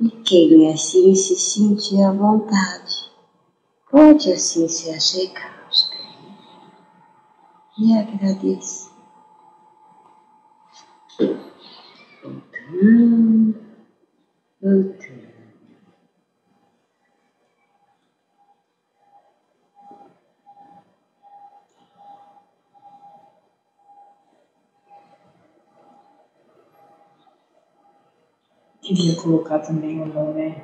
E 0.00 0.10
quem 0.22 0.72
assim 0.72 1.14
se 1.14 1.34
sentir 1.36 2.00
à 2.02 2.12
vontade, 2.12 3.10
pode 3.90 4.32
assim 4.32 4.68
se 4.68 4.90
achegar 4.90 5.64
aos 5.66 5.84
pés 5.84 5.98
e 7.78 7.96
agradecer. 7.96 8.88
Voltando, 12.22 13.56
voltando. 14.62 15.28
Queria 28.98 29.14
colocar 29.14 29.60
também 29.60 30.02
o 30.02 30.06
nome 30.06 30.60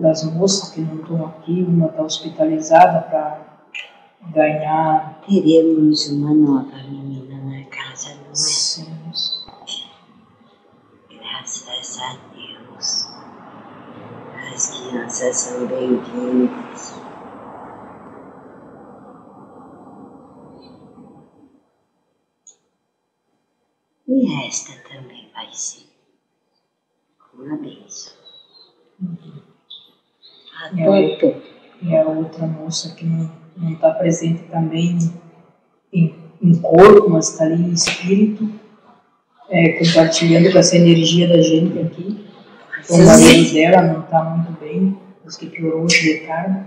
das 0.00 0.22
moças 0.22 0.70
que 0.70 0.80
não 0.80 1.00
estão 1.00 1.26
aqui, 1.26 1.64
uma 1.64 1.86
está 1.88 2.00
hospitalizada 2.00 3.08
para 3.08 4.30
ganhar. 4.32 5.20
Teremos 5.26 6.08
uma 6.10 6.32
nova 6.32 6.76
menina 6.84 7.42
na 7.42 7.64
casa, 7.64 8.14
não 8.14 8.30
é? 8.30 8.34
Sim, 8.36 8.86
Graças 11.10 11.98
a 11.98 12.16
Deus. 12.36 13.08
As 14.54 14.70
crianças 14.70 15.36
são 15.36 15.66
bem-vindas. 15.66 16.94
E 24.06 24.46
esta 24.46 24.72
também 24.88 25.28
vai 25.34 25.52
ser 25.52 25.89
E 30.74 30.82
a, 30.82 30.94
Adulto. 30.94 31.42
e 31.82 31.96
a 31.96 32.04
outra 32.04 32.46
moça 32.46 32.94
que 32.94 33.04
não 33.04 33.72
está 33.72 33.90
presente 33.92 34.42
também 34.44 34.98
em, 35.92 36.14
em 36.42 36.54
corpo, 36.60 37.08
mas 37.08 37.30
está 37.30 37.44
ali 37.44 37.62
em 37.62 37.72
espírito, 37.72 38.48
é, 39.48 39.84
compartilhando 39.84 40.52
com 40.52 40.58
essa 40.58 40.76
energia 40.76 41.28
da 41.28 41.40
gente 41.40 41.78
aqui. 41.78 42.26
O 42.88 42.98
marido 42.98 43.52
dela 43.52 43.82
não 43.82 44.00
está 44.00 44.24
muito 44.24 44.60
bem, 44.60 44.98
diz 45.24 45.36
que 45.36 45.46
piorou 45.46 45.86
de 45.86 46.26
tarde, 46.26 46.66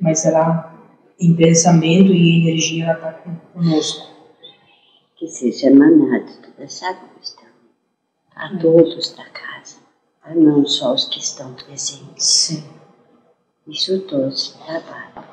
mas 0.00 0.24
ela, 0.24 0.74
em 1.20 1.34
pensamento 1.34 2.12
e 2.12 2.42
energia, 2.42 2.84
ela 2.84 2.94
está 2.94 3.12
conosco. 3.52 4.14
Que 5.16 5.28
seja 5.28 5.68
emanado 5.68 6.26
toda 6.42 6.64
essa 6.64 6.90
luz 6.90 7.34
também. 7.34 7.54
A 8.34 8.58
todos 8.58 9.14
da 9.16 9.24
casa. 9.26 9.53
A 10.24 10.34
não 10.34 10.66
só 10.66 10.94
os 10.94 11.04
que 11.04 11.18
estão 11.18 11.52
presentes. 11.52 12.24
Sim. 12.24 12.64
Isso 13.68 14.00
todo 14.02 14.28
esse 14.28 14.56
trabalho. 14.58 15.28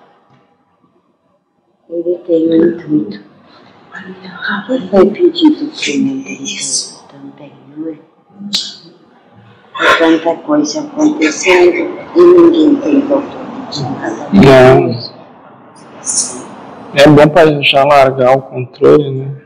Ele 1.90 2.18
tem 2.20 2.50
um 2.50 2.56
intuito. 2.56 3.32
Que 4.68 4.88
foi 4.90 5.06
pedido 5.12 5.72
para 5.72 5.92
o 5.94 6.00
mundo 6.00 6.30
inteiro 6.30 7.02
também, 7.10 7.54
não 7.76 7.90
é? 7.90 8.00
É 9.80 9.98
tanta 9.98 10.36
coisa 10.44 10.82
acontecendo 10.82 12.00
e 12.16 12.22
ninguém 12.22 12.76
tem 12.78 13.02
controle 13.02 13.68
de 13.72 13.84
nada. 13.84 14.30
Não. 14.34 15.12
É 16.94 17.08
bom 17.08 17.28
para 17.30 17.62
já 17.62 17.84
largar 17.84 18.38
o 18.38 18.42
controle, 18.42 19.12
né? 19.12 19.41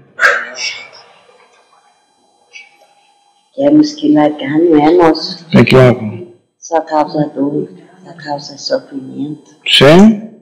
Temos 3.55 3.93
que 3.93 4.13
largar, 4.13 4.59
não 4.59 4.85
é 4.85 4.91
nosso. 4.91 5.45
Que 5.47 5.75
largar. 5.75 6.25
Só 6.59 6.81
causa 6.81 7.29
dor, 7.29 7.69
só 8.03 8.13
causa 8.13 8.57
sofrimento. 8.57 9.55
Sim. 9.65 10.41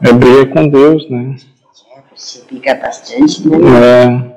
É 0.00 0.12
briga 0.12 0.46
com 0.52 0.68
Deus, 0.68 1.10
né? 1.10 1.36
É, 1.96 2.02
você 2.14 2.44
fica 2.44 2.74
bastante, 2.76 3.48
né? 3.48 3.56
É. 3.80 4.32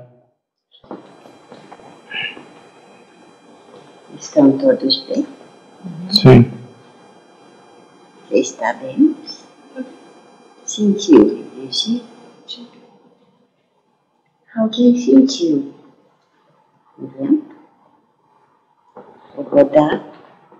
Estão 4.17 4.57
todos 4.57 5.05
bem? 5.05 5.27
Sim. 6.09 6.51
Você 8.27 8.39
está 8.39 8.73
bem? 8.73 9.15
Sentiu 10.65 11.45
energia? 11.53 12.01
Alguém 14.55 14.97
sentiu 14.97 15.74
o 16.97 17.07
vento? 17.07 17.55
O 19.37 19.41
rodar 19.41 20.05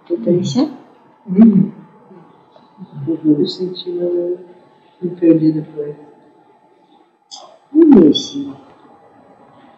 do 0.08 0.18
dançar? 0.18 0.70
Uhum. 1.28 1.72
Uhum. 3.08 3.36
Eu 3.40 3.48
senti, 3.48 3.90
me 3.90 5.10
perdi 5.20 5.54
depois. 5.54 5.96
Energia. 7.74 8.54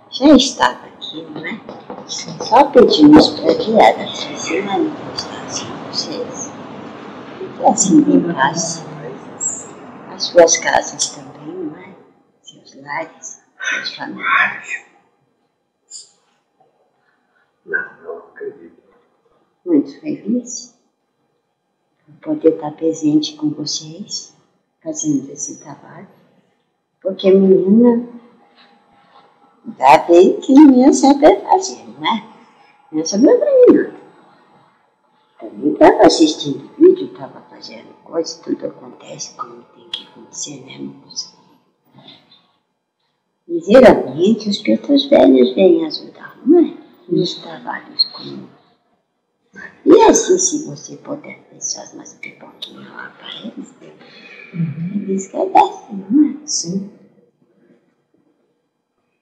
Já 0.10 0.36
estava 0.36 0.88
aqui, 0.88 1.22
não 1.34 1.46
é? 1.46 1.60
Só 2.08 2.64
pedimos 2.66 3.30
para 3.40 3.56
que 3.56 3.72
elas 3.72 4.18
se 4.18 4.62
manifestassem 4.62 5.68
vocês. 5.88 6.52
E 7.60 7.66
assim 7.66 8.00
em 8.00 8.34
paz. 8.34 8.86
As 10.12 10.24
suas 10.24 10.58
casas 10.58 11.10
também, 11.10 11.54
não 11.54 11.78
é? 11.78 11.96
Seus 12.42 12.76
lares, 12.82 13.44
suas 13.62 13.96
famílias. 13.96 14.87
Não, 17.68 17.86
não 18.02 18.18
acredito. 18.20 18.82
Muito 19.66 20.00
feliz 20.00 20.74
por 22.06 22.36
poder 22.36 22.56
estar 22.56 22.72
presente 22.72 23.36
com 23.36 23.50
vocês, 23.50 24.34
fazendo 24.82 25.30
esse 25.30 25.60
trabalho. 25.60 26.08
Porque 27.02 27.30
menina, 27.30 28.08
já 29.78 29.98
bem 30.08 30.40
que 30.40 30.54
minha 30.54 30.94
saber 30.94 31.42
fazer, 31.42 31.84
não 32.00 32.08
é? 32.08 32.24
Não 32.90 33.06
sabia 33.06 33.38
fazer 33.38 33.66
nada. 33.74 33.98
Também 35.40 35.74
estava 35.74 36.02
assistindo 36.04 36.72
vídeo, 36.80 37.12
estava 37.12 37.42
fazendo 37.50 37.94
coisa, 38.06 38.42
tudo 38.42 38.66
acontece 38.66 39.36
como 39.36 39.62
tem 39.76 39.90
que 39.90 40.08
acontecer, 40.08 40.66
né, 40.66 40.78
moça? 40.80 41.36
E 43.48 43.60
geralmente 43.60 44.50
os 44.50 44.58
pretos 44.60 45.06
velhos 45.06 45.54
vêm 45.54 45.86
ajudar, 45.86 46.38
não 46.46 46.60
é? 46.60 46.87
Nos 47.10 47.36
trabalhos 47.36 48.06
comuns. 48.12 48.50
E 49.86 50.02
assim, 50.04 50.38
se 50.38 50.66
você 50.68 50.98
puder 50.98 51.40
deixar 51.52 51.86
umas 51.94 52.14
pipoquinhas 52.16 52.90
lá 52.90 53.14
para 53.18 53.30
eles, 53.48 53.74
eles 54.94 55.34
agradecem, 55.34 56.06
não 56.10 56.30
é? 56.30 56.48
Sim. 56.48 56.92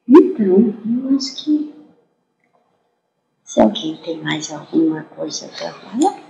Então, 0.07 0.45
eu 0.45 1.15
acho 1.15 1.43
que 1.43 1.73
se 3.43 3.61
alguém 3.61 3.97
tem 3.97 4.21
mais 4.21 4.51
alguma 4.51 5.03
coisa 5.03 5.47
para 5.47 5.73
falar, 5.73 6.25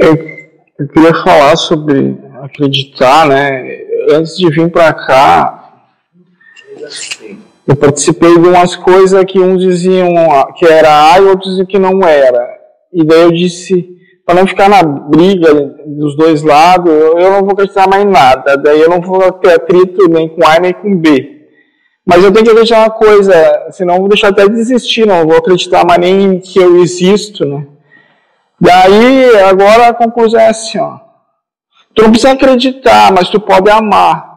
Eu, 0.00 0.14
eu 0.78 0.88
queria 0.88 1.14
falar 1.22 1.56
sobre 1.56 2.18
acreditar, 2.42 3.28
né? 3.28 3.86
Antes 4.10 4.36
de 4.36 4.48
vir 4.50 4.70
para 4.70 4.92
cá, 4.92 5.86
eu 7.66 7.74
participei 7.74 8.38
de 8.38 8.48
umas 8.48 8.76
coisas 8.76 9.24
que 9.24 9.40
uns 9.40 9.60
diziam 9.60 10.14
que 10.54 10.64
era 10.64 11.12
A 11.12 11.18
e 11.18 11.22
outros 11.22 11.50
diziam 11.50 11.66
que 11.66 11.78
não 11.78 12.00
era. 12.02 12.48
E 12.92 13.04
daí 13.04 13.22
eu 13.22 13.32
disse, 13.32 13.88
para 14.24 14.36
não 14.36 14.46
ficar 14.46 14.68
na 14.68 14.82
briga 14.82 15.52
dos 15.86 16.16
dois 16.16 16.42
lados, 16.42 16.92
eu 16.92 17.30
não 17.30 17.40
vou 17.40 17.52
acreditar 17.52 17.88
mais 17.88 18.04
em 18.04 18.08
nada. 18.08 18.56
Daí 18.56 18.80
eu 18.80 18.88
não 18.88 19.00
vou 19.00 19.32
ter 19.32 19.54
atrito 19.54 20.08
nem 20.08 20.28
com 20.28 20.46
A 20.46 20.60
nem 20.60 20.72
com 20.72 20.96
B. 20.96 21.36
Mas 22.04 22.22
eu 22.22 22.32
tenho 22.32 22.44
que 22.44 22.52
acreditar 22.52 22.78
uma 22.78 22.90
coisa, 22.90 23.34
senão 23.72 23.98
vou 23.98 24.08
deixar 24.08 24.28
até 24.28 24.46
de 24.46 24.54
desistir, 24.54 25.04
não 25.04 25.26
vou 25.26 25.36
acreditar 25.36 25.84
mais 25.84 26.00
nem 26.00 26.38
que 26.38 26.58
eu 26.60 26.76
existo, 26.80 27.44
né? 27.44 27.66
Daí, 28.60 29.36
agora 29.40 29.88
a 29.88 29.94
conclusão 29.94 30.38
é 30.40 30.48
assim, 30.48 30.78
ó. 30.78 30.98
Tu 31.94 32.02
não 32.02 32.10
precisa 32.10 32.32
acreditar, 32.32 33.12
mas 33.12 33.28
tu 33.28 33.40
pode 33.40 33.68
amar. 33.70 34.35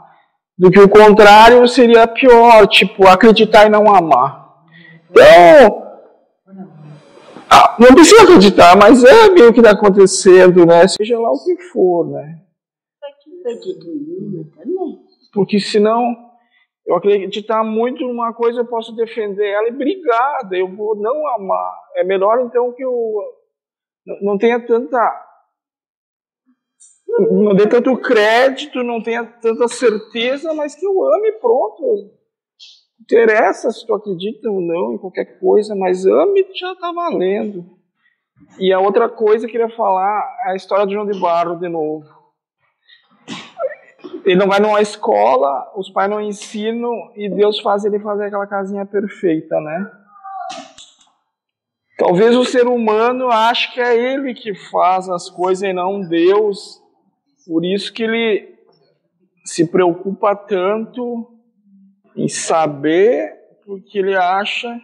Do 0.60 0.70
que 0.70 0.80
o 0.80 0.90
contrário 0.90 1.66
seria 1.70 2.06
pior, 2.06 2.68
tipo, 2.68 3.08
acreditar 3.08 3.66
e 3.66 3.70
não 3.70 3.96
amar. 3.96 4.50
Então, 5.10 5.90
ah, 7.50 7.78
não 7.80 7.96
precisa 7.96 8.24
acreditar, 8.24 8.78
mas 8.78 9.04
é 9.04 9.30
meio 9.30 9.54
que 9.54 9.60
está 9.60 9.72
acontecendo, 9.72 10.66
né? 10.66 10.88
Seja 10.88 11.18
lá 11.18 11.32
o 11.32 11.44
que 11.44 11.58
for, 11.72 12.12
né? 12.12 12.42
Porque 15.34 15.60
senão 15.60 16.30
eu 16.86 16.96
acreditar 16.96 17.64
muito 17.64 18.04
numa 18.04 18.34
coisa, 18.34 18.62
eu 18.62 18.66
posso 18.66 18.96
defender 18.96 19.48
ela 19.48 19.68
e 19.68 19.72
brigar, 19.72 20.50
eu 20.52 20.76
vou 20.76 20.96
não 20.96 21.28
amar. 21.36 21.74
É 21.96 22.04
melhor 22.04 22.40
então 22.42 22.72
que 22.74 22.84
eu 22.84 23.16
não 24.22 24.38
tenha 24.38 24.60
tanta. 24.60 24.98
Não 27.18 27.56
dê 27.56 27.68
tanto 27.68 27.98
crédito, 27.98 28.84
não 28.84 29.02
tenha 29.02 29.26
tanta 29.26 29.68
certeza, 29.68 30.54
mas 30.54 30.76
que 30.76 30.86
eu 30.86 31.04
ame 31.04 31.34
pronto. 31.34 31.82
Não 31.82 32.20
interessa 33.02 33.72
se 33.72 33.86
tu 33.86 33.94
acredita 33.94 34.50
ou 34.50 34.62
não 34.62 34.94
em 34.94 34.98
qualquer 34.98 35.40
coisa, 35.40 35.76
mas 35.76 36.06
ame 36.06 36.46
já 36.54 36.76
tá 36.76 36.92
valendo. 36.92 37.66
E 38.60 38.72
a 38.72 38.80
outra 38.80 39.10
coisa 39.10 39.48
que 39.48 39.58
eu 39.58 39.62
queria 39.62 39.76
falar 39.76 40.24
é 40.46 40.52
a 40.52 40.56
história 40.56 40.86
de 40.86 40.94
João 40.94 41.06
de 41.06 41.20
Barro 41.20 41.56
de 41.56 41.68
novo. 41.68 42.06
Ele 44.26 44.36
não 44.36 44.48
vai 44.48 44.60
numa 44.60 44.82
escola, 44.82 45.72
os 45.76 45.90
pais 45.90 46.10
não 46.10 46.22
ensinam 46.22 46.92
e 47.16 47.30
Deus 47.30 47.60
faz 47.62 47.84
ele 47.86 48.00
fazer 48.00 48.26
aquela 48.26 48.48
casinha 48.48 48.86
perfeita, 48.86 49.60
né? 49.60 49.92
Talvez 51.98 52.36
o 52.36 52.46
ser 52.46 52.66
humano 52.68 53.30
ache 53.30 53.74
que 53.74 53.82
é 53.82 53.96
ele 53.96 54.34
que 54.34 54.54
faz 54.56 55.10
as 55.10 55.30
coisas 55.30 55.64
e 55.64 55.74
não 55.74 56.02
Deus. 56.02 56.82
Por 57.50 57.66
isso 57.66 57.92
que 57.92 58.04
ele 58.04 58.54
se 59.44 59.66
preocupa 59.66 60.36
tanto 60.36 61.28
em 62.16 62.28
saber, 62.28 63.34
porque 63.66 63.98
ele 63.98 64.16
acha 64.16 64.80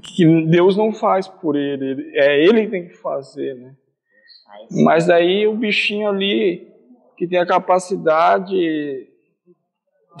que 0.00 0.46
Deus 0.46 0.76
não 0.76 0.92
faz 0.92 1.26
por 1.26 1.56
ele, 1.56 2.12
é 2.14 2.40
ele 2.44 2.66
que 2.66 2.70
tem 2.70 2.86
que 2.86 2.94
fazer, 2.94 3.56
né? 3.56 3.74
Mas 4.84 5.08
daí 5.08 5.44
o 5.44 5.56
bichinho 5.56 6.08
ali 6.08 6.72
que 7.16 7.26
tem 7.26 7.40
a 7.40 7.46
capacidade 7.46 9.08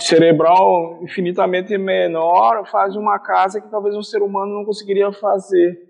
cerebral 0.00 0.98
infinitamente 1.04 1.78
menor 1.78 2.66
faz 2.68 2.96
uma 2.96 3.20
casa 3.20 3.60
que 3.60 3.70
talvez 3.70 3.94
um 3.94 4.02
ser 4.02 4.20
humano 4.20 4.52
não 4.52 4.64
conseguiria 4.64 5.12
fazer 5.12 5.80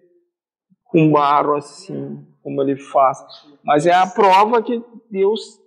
com 0.84 1.10
barro 1.10 1.54
assim, 1.54 2.26
como 2.42 2.62
ele 2.62 2.76
faz. 2.76 3.18
Mas 3.64 3.86
é 3.86 3.92
a 3.92 4.06
prova 4.06 4.62
que 4.62 4.82
Deus. 5.10 5.60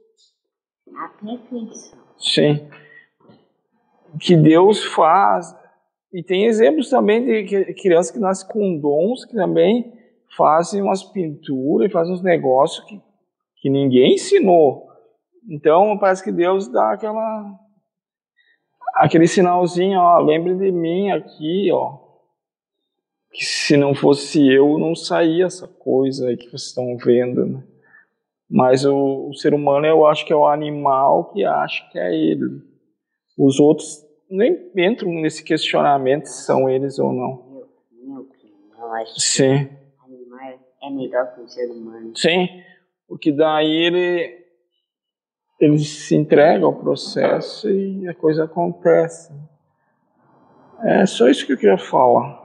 Sim. 2.17 2.67
Que 4.19 4.35
Deus 4.35 4.83
faz. 4.83 5.55
E 6.13 6.21
tem 6.23 6.45
exemplos 6.45 6.89
também 6.89 7.25
de 7.25 7.73
crianças 7.73 8.11
que 8.11 8.19
nascem 8.19 8.47
com 8.47 8.77
dons 8.79 9.25
que 9.25 9.33
também 9.33 9.91
fazem 10.37 10.81
umas 10.81 11.03
pinturas 11.03 11.89
e 11.89 11.91
fazem 11.91 12.13
uns 12.13 12.21
negócios 12.21 12.85
que, 12.85 13.01
que 13.57 13.69
ninguém 13.69 14.13
ensinou. 14.13 14.87
Então 15.49 15.97
parece 15.97 16.23
que 16.23 16.31
Deus 16.31 16.67
dá 16.67 16.93
aquela 16.93 17.59
aquele 18.95 19.27
sinalzinho, 19.27 19.99
ó, 19.99 20.19
lembre 20.19 20.55
de 20.55 20.71
mim 20.71 21.11
aqui, 21.11 21.71
ó. 21.71 22.02
Que 23.33 23.43
se 23.43 23.75
não 23.75 23.95
fosse 23.95 24.47
eu, 24.47 24.77
não 24.77 24.95
saía 24.95 25.45
essa 25.45 25.67
coisa 25.67 26.27
aí 26.29 26.37
que 26.37 26.45
vocês 26.47 26.67
estão 26.67 26.95
vendo, 26.97 27.45
né? 27.45 27.63
Mas 28.49 28.85
o, 28.85 29.29
o 29.29 29.33
ser 29.33 29.53
humano, 29.53 29.87
eu 29.87 30.05
acho 30.05 30.25
que 30.25 30.31
é 30.31 30.35
o 30.35 30.45
animal 30.45 31.31
que 31.33 31.43
acha 31.43 31.83
que 31.91 31.97
é 31.97 32.13
ele. 32.15 32.61
Os 33.35 33.59
outros 33.59 34.05
nem 34.29 34.69
entram 34.77 35.09
nesse 35.09 35.43
questionamento 35.43 36.25
se 36.27 36.43
são 36.45 36.69
eles 36.69 36.99
ou 36.99 37.11
não. 37.11 37.65
Minha 37.91 38.19
opinião, 38.19 38.93
acho 38.93 39.15
que 39.15 39.21
Sim, 39.21 39.69
animal 40.05 40.59
é 40.83 40.89
melhor 40.91 41.33
que 41.33 41.41
o 41.41 41.47
ser 41.47 41.71
humano. 41.71 42.15
sim, 42.15 42.47
porque 43.07 43.31
daí 43.31 43.71
ele, 43.71 44.45
ele 45.59 45.79
se 45.79 46.15
entrega 46.15 46.65
ao 46.65 46.75
processo 46.75 47.67
e 47.69 48.07
a 48.07 48.13
coisa 48.13 48.43
acontece. 48.43 49.33
É 50.83 51.05
só 51.07 51.27
isso 51.27 51.45
que 51.47 51.53
eu 51.53 51.57
queria 51.57 51.77
falar. 51.77 52.41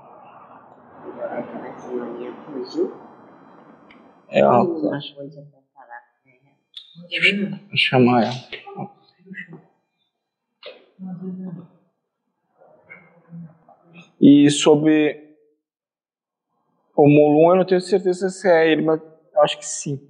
Agora 1.05 1.40
aquela 1.40 1.77
senhorinha 1.79 2.33
fugiu. 2.46 2.92
É 4.30 4.46
uma 4.46 4.66
coisa 4.66 5.42
para 5.42 5.60
falar 5.74 6.02
com 6.22 6.31
ela. 6.31 7.60
vou 7.68 7.76
chamar 7.76 8.24
ela. 8.24 8.58
E 14.20 14.50
sobre 14.50 15.37
o 16.96 17.08
Molum, 17.08 17.50
eu 17.52 17.56
não 17.56 17.64
tenho 17.64 17.81
certeza 17.81 18.29
se 18.29 18.48
é 18.48 18.72
ele, 18.72 18.83
mas 18.83 19.00
acho 19.37 19.58
que 19.58 19.66
sim. 19.66 20.00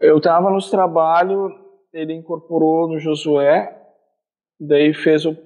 Eu 0.00 0.18
estava 0.18 0.50
nos 0.50 0.68
trabalhos, 0.68 1.52
ele 1.92 2.12
incorporou 2.12 2.88
no 2.88 2.98
Josué, 2.98 3.80
daí 4.58 4.92
fez 4.92 5.24
o, 5.24 5.36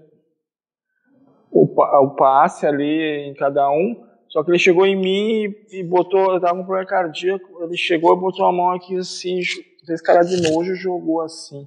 o, 1.51 1.65
o 1.65 2.17
passe 2.17 2.67
ali 2.67 3.29
em 3.29 3.35
cada 3.35 3.71
um, 3.71 4.08
só 4.39 4.45
que 4.45 4.53
ele 4.53 4.59
chegou 4.59 4.87
em 4.87 4.95
mim 4.95 5.53
e, 5.69 5.81
e 5.81 5.83
botou, 5.83 6.31
eu 6.31 6.37
estava 6.37 6.55
com 6.55 6.61
um 6.61 6.65
problema 6.65 6.87
cardíaco, 6.87 7.61
ele 7.61 7.77
chegou 7.77 8.17
e 8.17 8.21
botou 8.21 8.47
a 8.47 8.53
mão 8.53 8.71
aqui 8.71 8.97
assim, 8.97 9.41
fez 9.85 10.01
cara 10.01 10.23
de 10.23 10.41
nojo 10.41 10.77
jogou 10.77 11.23
assim. 11.23 11.67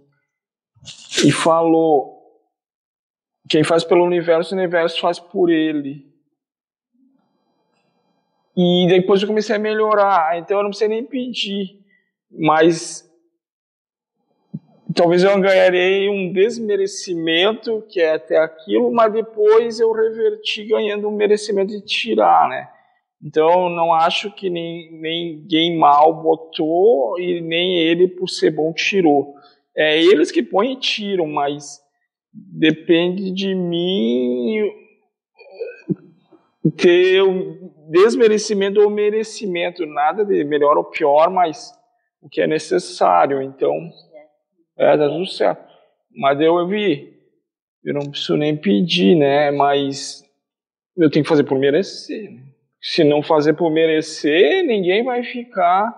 E 1.26 1.34
falou, 1.34 2.17
quem 3.49 3.61
faz 3.61 3.84
pelo 3.84 4.05
universo, 4.05 4.55
o 4.55 4.57
universo 4.57 5.01
faz 5.01 5.19
por 5.19 5.49
ele. 5.49 6.09
E 8.55 8.88
depois 8.88 9.22
eu 9.22 9.28
comecei 9.28 9.53
a 9.53 9.59
melhorar, 9.59 10.39
então 10.39 10.55
eu 10.55 10.63
não 10.63 10.69
precisei 10.69 10.88
nem 10.88 11.03
pedir. 11.03 11.78
Mas 12.32 13.05
talvez 14.94 15.24
eu 15.24 15.39
ganharei 15.39 16.10
um 16.10 16.32
desmerecimento, 16.32 17.84
que 17.89 18.00
é 18.00 18.14
até 18.14 18.38
aquilo, 18.38 18.92
mas 18.92 19.14
depois 19.14 19.80
eu 19.80 19.92
reverti 19.92 20.66
ganhando 20.66 21.08
um 21.08 21.16
merecimento 21.16 21.72
de 21.72 21.82
tirar, 21.86 22.50
né? 22.50 22.68
Então, 23.24 23.70
não 23.70 23.94
acho 23.94 24.32
que 24.32 24.50
nem, 24.50 24.92
ninguém 24.92 25.78
mal 25.78 26.22
botou 26.22 27.20
e 27.20 27.39
nem 27.39 27.78
ele, 27.78 28.08
por 28.08 28.28
ser 28.28 28.50
bom, 28.50 28.74
tirou. 28.74 29.36
É 29.78 30.02
eles 30.02 30.32
que 30.32 30.42
põem 30.42 30.74
e 30.74 30.80
tiram, 30.80 31.28
mas 31.28 31.80
depende 32.34 33.32
de 33.32 33.54
mim 33.54 34.72
ter 36.78 37.22
desmerecimento 37.89 38.82
ou 38.82 38.89
merecimento, 38.89 39.86
nada 39.86 40.26
de 40.26 40.44
melhor 40.44 40.78
ou 40.78 40.86
pior, 40.86 41.30
mas 41.30 41.72
o 42.22 42.28
que 42.28 42.42
é 42.42 42.48
necessário. 42.48 43.42
Então, 43.42 43.72
é, 44.78 44.97
tá 44.97 45.07
tudo 45.07 45.26
certo. 45.26 45.72
Mas 46.15 46.39
eu 46.41 46.67
vi, 46.67 47.13
eu 47.84 47.93
não 47.93 48.09
preciso 48.09 48.38
nem 48.38 48.55
pedir, 48.55 49.15
né? 49.15 49.51
Mas 49.51 50.24
eu 50.97 51.09
tenho 51.09 51.24
que 51.24 51.30
fazer 51.30 51.43
por 51.43 51.57
merecer. 51.57 52.32
Né? 52.32 52.43
Se 52.82 53.03
não 53.03 53.22
fazer 53.22 53.53
por 53.53 53.72
merecer, 53.72 54.65
ninguém 54.65 55.03
vai 55.03 55.24
ficar 55.24 55.95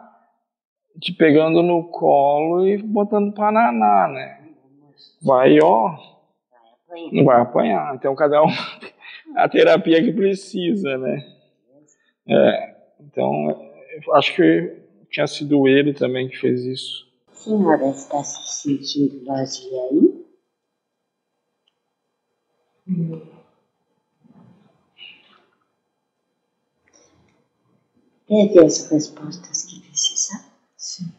te 0.99 1.11
pegando 1.13 1.63
no 1.63 1.85
colo 1.89 2.67
e 2.67 2.77
botando 2.77 3.33
para 3.33 3.51
naná, 3.51 4.07
né? 4.07 4.39
Vai, 5.21 5.59
ó. 5.59 5.97
Não 7.11 7.25
vai 7.25 7.41
apanhar. 7.41 7.95
Então 7.95 8.15
cada 8.15 8.43
um 8.43 8.49
a 9.35 9.49
terapia 9.49 10.03
que 10.03 10.11
precisa, 10.11 10.97
né? 10.97 11.25
É, 12.27 12.75
então, 12.99 13.71
acho 14.13 14.35
que 14.35 14.77
tinha 15.09 15.27
sido 15.27 15.67
ele 15.67 15.93
também 15.93 16.27
que 16.29 16.37
fez 16.37 16.63
isso. 16.65 17.05
A 17.43 17.45
senhora 17.45 17.89
está 17.89 18.23
se 18.23 18.61
sentindo 18.61 19.25
vazia 19.25 19.81
aí? 19.89 20.25
Hum. 22.87 23.21
Teve 28.25 28.65
as 28.65 28.89
respostas 28.89 29.65
que 29.65 29.81
precisava? 29.81 30.45
Sim. 30.77 31.11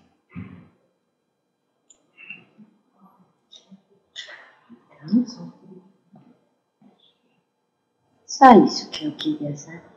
Então, 5.05 5.53
só 8.27 8.64
isso 8.64 8.89
que 8.89 9.05
eu 9.05 9.14
queria 9.14 9.55
saber. 9.55 9.93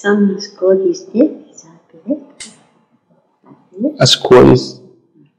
São 0.00 0.36
as 0.36 0.46
cores 0.46 1.06
dele, 1.06 1.44
sabe? 1.52 2.22
As 3.98 4.14
cores. 4.14 4.80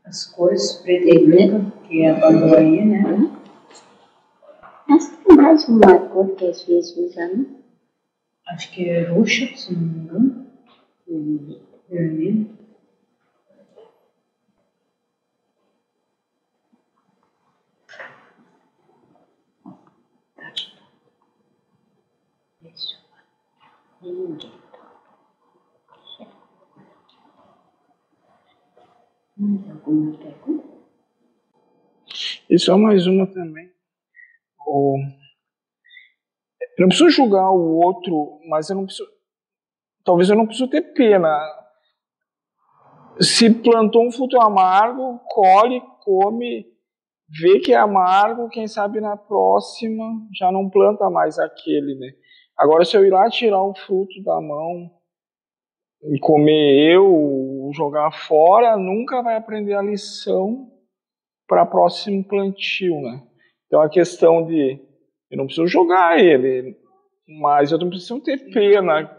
As 0.04 0.26
cores 0.26 0.74
preto 0.84 1.08
e 1.08 1.26
branco, 1.26 1.72
que 1.88 2.02
é 2.02 2.10
a 2.10 2.20
bandolinha, 2.20 2.86
né? 2.86 3.32
Mas 4.86 5.08
tem 5.08 5.38
mais 5.38 5.70
uma 5.70 6.00
cor 6.10 6.36
que 6.36 6.46
às 6.46 6.64
vezes 6.64 6.98
usamos. 6.98 7.48
Acho 8.50 8.72
que 8.72 8.90
é 8.90 9.04
roxa, 9.10 9.50
se 9.56 9.74
não 9.74 9.82
me 9.82 10.00
engano. 10.00 10.48
Vermelho. 11.08 11.62
Vermelho. 11.90 12.59
Alguma 29.72 30.18
pergunta? 30.18 30.68
E 32.50 32.58
só 32.60 32.78
mais 32.78 33.06
uma 33.08 33.28
também. 33.28 33.72
Eu 34.68 34.98
não 36.80 36.88
preciso 36.88 37.10
julgar 37.10 37.50
o 37.52 37.78
outro, 37.78 38.40
mas 38.48 38.70
eu 38.70 38.76
não 38.76 38.86
preciso. 38.86 39.10
Talvez 40.04 40.30
eu 40.30 40.36
não 40.36 40.46
preciso 40.46 40.70
ter 40.70 40.94
pena. 40.94 41.30
Se 43.20 43.54
plantou 43.54 44.08
um 44.08 44.12
fruto 44.12 44.40
amargo, 44.40 45.20
colhe, 45.28 45.82
come, 46.04 46.66
vê 47.28 47.60
que 47.60 47.74
é 47.74 47.78
amargo, 47.78 48.50
quem 48.50 48.68
sabe 48.68 49.02
na 49.02 49.18
próxima 49.18 50.06
já 50.34 50.52
não 50.52 50.70
planta 50.70 51.10
mais 51.10 51.38
aquele, 51.38 51.96
né? 51.96 52.14
Agora, 52.60 52.84
se 52.84 52.98
eu 52.98 53.06
ir 53.06 53.10
lá 53.10 53.30
tirar 53.30 53.64
o 53.64 53.74
fruto 53.74 54.22
da 54.22 54.42
mão 54.42 54.92
e 56.04 56.20
comer 56.20 56.94
eu, 56.94 57.72
jogar 57.74 58.12
fora, 58.12 58.76
nunca 58.76 59.22
vai 59.22 59.38
aprender 59.38 59.76
a 59.76 59.82
lição 59.82 60.70
para 61.48 61.66
próximo 61.66 62.22
plantio, 62.22 63.00
né? 63.00 63.24
Então, 63.66 63.82
a 63.82 63.90
questão 63.90 64.46
de 64.46 64.78
eu 65.32 65.38
não 65.38 65.46
preciso 65.46 65.68
jogar 65.68 66.20
ele, 66.20 66.76
mas 67.40 67.72
eu 67.72 67.78
não 67.78 67.88
preciso 67.88 68.20
ter 68.20 68.52
pena. 68.52 69.10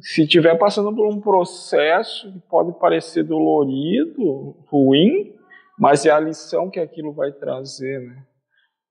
Se 0.00 0.22
estiver 0.22 0.56
passando 0.56 0.94
por 0.94 1.06
um 1.06 1.20
processo 1.20 2.32
que 2.32 2.40
pode 2.48 2.78
parecer 2.78 3.22
dolorido, 3.22 4.56
ruim, 4.68 5.34
mas 5.78 6.06
é 6.06 6.10
a 6.10 6.20
lição 6.20 6.70
que 6.70 6.80
aquilo 6.80 7.12
vai 7.12 7.32
trazer, 7.32 8.00
né? 8.00 8.24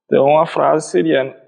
Então 0.05 0.39
a 0.39 0.45
frase 0.45 0.91
seria: 0.91 1.44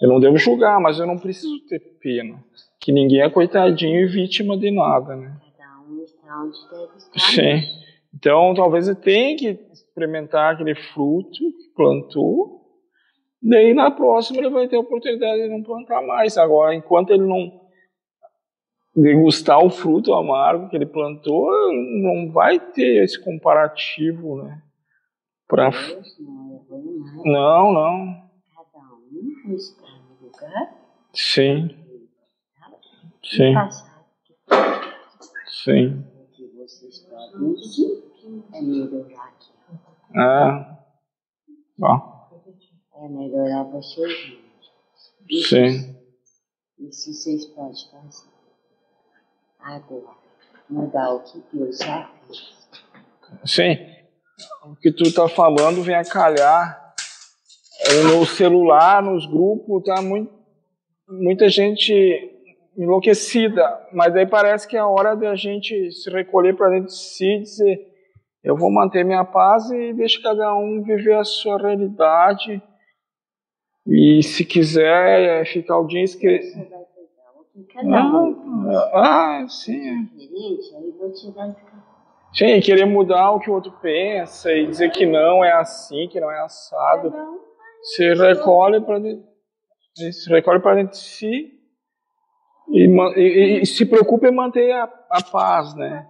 eu 0.00 0.08
não 0.08 0.18
devo 0.18 0.36
julgar, 0.38 0.80
mas 0.80 0.98
eu 0.98 1.06
não 1.06 1.18
preciso 1.18 1.60
ter 1.66 1.80
pena. 2.00 2.42
Que 2.80 2.92
ninguém 2.92 3.20
é 3.20 3.28
coitadinho 3.28 4.00
e 4.00 4.06
vítima 4.06 4.56
de 4.56 4.70
nada, 4.70 5.14
né? 5.14 5.36
Cada 5.58 5.80
um 5.80 6.02
está 6.02 6.42
onde 6.42 6.58
deve 6.70 6.96
estar. 6.96 7.20
Sim. 7.20 7.80
Então, 8.14 8.54
talvez 8.54 8.88
ele 8.88 8.96
tenha 8.96 9.36
que 9.36 9.60
experimentar 9.72 10.54
aquele 10.54 10.74
fruto 10.74 11.38
que 11.38 11.74
plantou. 11.76 12.60
Daí, 13.42 13.74
na 13.74 13.90
próxima, 13.90 14.38
ele 14.38 14.50
vai 14.50 14.68
ter 14.68 14.76
a 14.76 14.80
oportunidade 14.80 15.42
de 15.42 15.48
não 15.48 15.62
plantar 15.62 16.02
mais. 16.02 16.36
Agora, 16.36 16.74
enquanto 16.74 17.10
ele 17.10 17.26
não 17.26 17.60
degustar 18.94 19.64
o 19.64 19.70
fruto 19.70 20.12
amargo 20.12 20.68
que 20.68 20.76
ele 20.76 20.86
plantou, 20.86 21.48
não 22.02 22.32
vai 22.32 22.58
ter 22.58 23.04
esse 23.04 23.22
comparativo, 23.22 24.42
né? 24.42 24.62
Pra... 25.46 25.70
Não, 27.24 27.72
não. 27.72 28.30
Cada 28.54 28.78
um 29.48 29.54
está 29.54 29.89
lugar. 30.40 30.74
Sim. 31.14 31.76
Sim. 33.24 33.54
Sim. 35.46 36.04
É 38.52 38.62
melhorar 38.62 39.24
aqui. 39.24 39.52
É. 40.14 40.76
Bom. 41.78 42.20
É 42.94 43.08
melhorar 43.08 43.64
vocês 43.64 44.40
mesmos. 45.28 45.48
Sim. 45.48 45.96
Isso 46.78 47.12
vocês 47.12 47.46
podem 47.46 47.74
fazer. 47.90 48.30
Agora, 49.58 50.16
mudar 50.68 51.10
o 51.10 51.20
que 51.20 51.42
Deus 51.52 51.78
já 51.78 52.10
fez. 52.26 52.58
Sim. 53.44 53.90
O 54.64 54.74
que 54.76 54.90
tu 54.90 55.12
tá 55.12 55.28
falando 55.28 55.82
vem 55.82 55.94
a 55.94 56.04
calhar 56.04 56.79
no 58.04 58.26
celular, 58.26 59.02
nos 59.02 59.26
grupos, 59.26 59.82
tá 59.84 60.02
muito, 60.02 60.32
muita 61.08 61.48
gente 61.48 62.30
enlouquecida, 62.76 63.62
mas 63.92 64.14
aí 64.14 64.26
parece 64.26 64.66
que 64.66 64.76
é 64.76 64.80
a 64.80 64.86
hora 64.86 65.14
de 65.14 65.26
a 65.26 65.34
gente 65.34 65.90
se 65.92 66.10
recolher 66.10 66.56
para 66.56 66.70
dentro 66.70 66.86
de 66.86 66.96
si 66.96 67.26
e 67.26 67.40
dizer: 67.40 67.90
eu 68.42 68.56
vou 68.56 68.70
manter 68.70 69.04
minha 69.04 69.24
paz 69.24 69.70
e 69.70 69.92
deixar 69.92 70.22
cada 70.22 70.54
um 70.54 70.82
viver 70.82 71.14
a 71.14 71.24
sua 71.24 71.58
realidade. 71.58 72.62
E 73.86 74.22
se 74.22 74.44
quiser 74.44 75.40
é 75.40 75.44
ficar 75.44 75.78
o 75.78 75.86
dia 75.86 76.02
esquecido. 76.02 76.68
Cada 77.74 77.88
um. 77.88 78.70
Ah, 78.70 79.40
ah, 79.42 79.48
sim. 79.48 80.06
Tirar 81.14 81.56
Sim, 82.32 82.60
querer 82.60 82.84
mudar 82.84 83.32
o 83.32 83.40
que 83.40 83.50
o 83.50 83.54
outro 83.54 83.72
pensa 83.82 84.52
e 84.52 84.66
dizer 84.66 84.90
que 84.90 85.04
não 85.04 85.44
é 85.44 85.52
assim, 85.52 86.08
que 86.08 86.20
não 86.20 86.30
é 86.30 86.40
assado. 86.40 87.12
Se 87.82 88.14
recolhe 88.14 88.80
para 88.80 89.00
se 89.94 90.30
recolhe 90.30 90.60
para 90.60 90.76
dentro 90.76 90.92
de 90.92 90.98
si 90.98 91.60
e, 92.68 92.86
e, 93.16 93.60
e, 93.62 93.66
se 93.66 93.84
preocupa 93.84 94.28
em 94.28 94.34
manter 94.34 94.70
a, 94.72 94.84
a 95.10 95.22
paz, 95.22 95.74
né? 95.74 96.06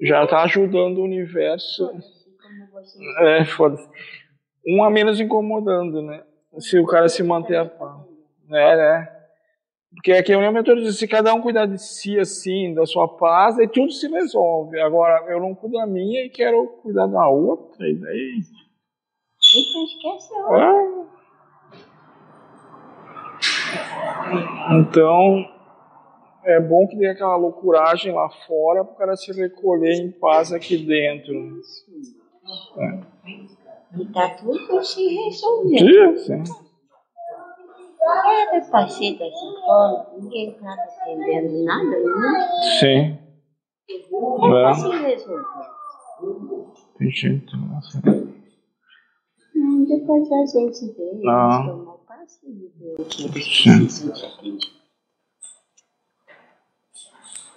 Já 0.00 0.24
está 0.24 0.42
ajudando 0.42 0.98
o 0.98 1.04
universo. 1.04 1.90
É, 3.20 3.44
foda-se. 3.44 3.88
Um 4.66 4.84
a 4.84 4.90
menos 4.90 5.20
incomodando, 5.20 6.02
né? 6.02 6.22
Se 6.58 6.78
o 6.78 6.86
cara 6.86 7.08
se 7.08 7.22
manter 7.22 7.56
a 7.56 7.64
paz. 7.64 8.06
É, 8.50 8.76
né? 8.76 9.14
Porque 9.94 10.12
aqui 10.12 10.32
é 10.32 10.36
o 10.36 10.52
meu 10.52 10.62
diz, 10.62 10.98
se 10.98 11.06
cada 11.06 11.32
um 11.32 11.40
cuidar 11.40 11.66
de 11.66 11.80
si, 11.80 12.18
assim, 12.18 12.74
da 12.74 12.84
sua 12.84 13.06
paz, 13.06 13.58
aí 13.58 13.68
tudo 13.68 13.92
se 13.92 14.08
resolve. 14.08 14.80
Agora, 14.80 15.24
eu 15.32 15.40
não 15.40 15.54
cuido 15.54 15.78
da 15.78 15.86
minha 15.86 16.24
e 16.24 16.30
quero 16.30 16.66
cuidar 16.82 17.06
da 17.06 17.28
outra, 17.28 17.88
e 17.88 17.94
daí... 17.94 18.40
Então 19.54 19.84
esquece 19.84 20.34
a 20.34 20.38
outra. 20.40 20.64
É. 20.64 21.04
Então, 24.72 25.44
é 26.44 26.60
bom 26.60 26.86
que 26.86 26.96
dê 26.96 27.08
aquela 27.08 27.36
loucuragem 27.36 28.12
lá 28.12 28.28
fora 28.46 28.84
para 28.84 28.92
o 28.92 28.96
cara 28.96 29.16
se 29.16 29.32
recolher 29.32 29.94
em 29.94 30.10
paz 30.10 30.52
aqui 30.52 30.76
dentro. 30.78 31.32
É. 32.78 33.00
E 33.96 34.06
tá 34.12 34.30
tudo 34.30 34.82
se 34.82 35.06
resolvendo. 35.06 36.18
Sim, 36.18 36.44
sim. 36.44 36.64
Era 38.02 38.60
para 38.70 38.88
ser 38.88 39.16
dessa 39.16 39.60
forma, 39.64 40.06
ninguém 40.18 40.50
estava 40.50 40.76
entendendo 41.06 41.64
nada, 41.64 41.86
né? 41.86 42.48
Sim. 42.80 43.18
Como 44.10 44.56
é. 44.56 44.74
se 44.74 44.88
resolver? 44.88 45.44
Tem 46.98 47.10
jeito, 47.10 47.56
não. 49.54 49.84
Depois 49.84 50.30
a 50.30 50.46
gente 50.46 50.92
vê, 50.92 51.20
ah. 51.28 51.60
eles 51.62 51.76
tomam 51.76 51.98
passe 52.06 52.38
e 52.44 52.72
vê 52.78 52.94
o 52.98 53.04
que 53.04 53.22
eles 53.22 53.32
precisam 53.32 54.12
de 54.12 54.22
atendimento. 54.22 54.74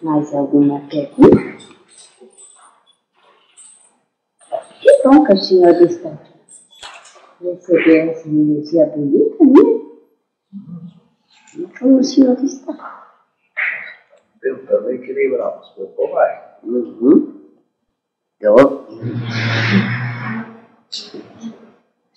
Mais 0.01 0.33
alguma 0.33 0.87
pergunta? 0.87 1.57
Que 4.81 5.03
bom 5.03 5.23
que 5.23 5.33
o 5.33 5.37
senhor 5.37 5.81
está 5.81 6.09
aqui. 6.09 6.33
Receber 7.41 8.09
essa 8.09 8.27
energia 8.27 8.85
bonita, 8.87 9.43
né? 9.43 9.77
Como 11.79 11.99
o 11.99 12.03
senhor 12.03 12.37
está? 12.43 13.07
Tentando 14.39 14.91
equilibrar, 14.91 15.57
mas 15.57 15.69
pouco 15.69 16.09
vai. 16.09 16.57
Uhum. 16.63 17.37
Tô. 18.39 18.87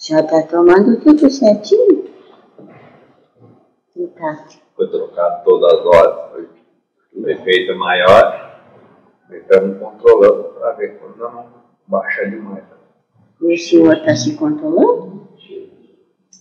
Já 0.00 0.20
está 0.20 0.42
tomando 0.44 0.98
tudo 1.02 1.30
certinho? 1.30 2.08
Tá. 4.16 4.46
Foi 4.74 4.88
trocado 4.90 5.44
todas 5.44 5.74
as 5.74 5.86
horas, 5.86 6.48
o 7.12 7.28
efeito 7.28 7.72
é 7.72 7.74
maior, 7.74 8.62
estamos 9.30 9.78
controlando 9.78 10.54
para 10.54 10.72
ver 10.72 10.98
quando 10.98 11.18
não 11.18 11.52
baixa 11.86 12.24
demais. 12.24 12.64
E 13.42 13.54
o 13.54 13.58
senhor 13.58 13.98
está 13.98 14.16
se 14.16 14.36
controlando? 14.36 15.28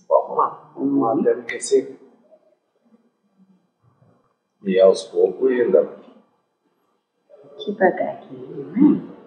Vamos 0.08 0.38
lá, 0.38 0.72
vamos 0.74 1.02
lá, 1.02 1.22
temos 1.22 1.44
que 1.44 1.60
se 1.60 2.00
e 4.64 4.80
aos 4.80 5.04
poucos 5.04 5.50
ainda. 5.50 5.88
Devagarinho, 7.66 8.72
né? 8.72 9.20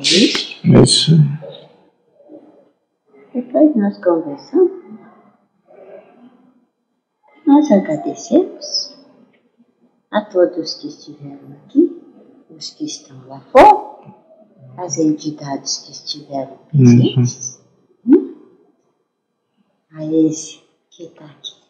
É 0.00 0.82
isso? 0.82 1.12
Depois 3.34 3.76
nós 3.76 4.02
conversamos. 4.02 4.70
Nós 7.46 7.70
agradecemos 7.70 8.96
a 10.10 10.24
todos 10.24 10.74
que 10.74 10.88
estiveram 10.88 11.52
aqui, 11.64 12.00
os 12.50 12.70
que 12.70 12.84
estão 12.84 13.26
lá 13.26 13.40
fora, 13.52 14.14
as 14.76 14.98
entidades 14.98 15.78
que 15.78 15.92
estiveram 15.92 16.58
presentes. 16.70 17.56
Uhum 17.56 17.70
a 19.92 20.04
esse 20.04 20.62
que 20.90 21.04
está 21.04 21.24
aqui, 21.24 21.60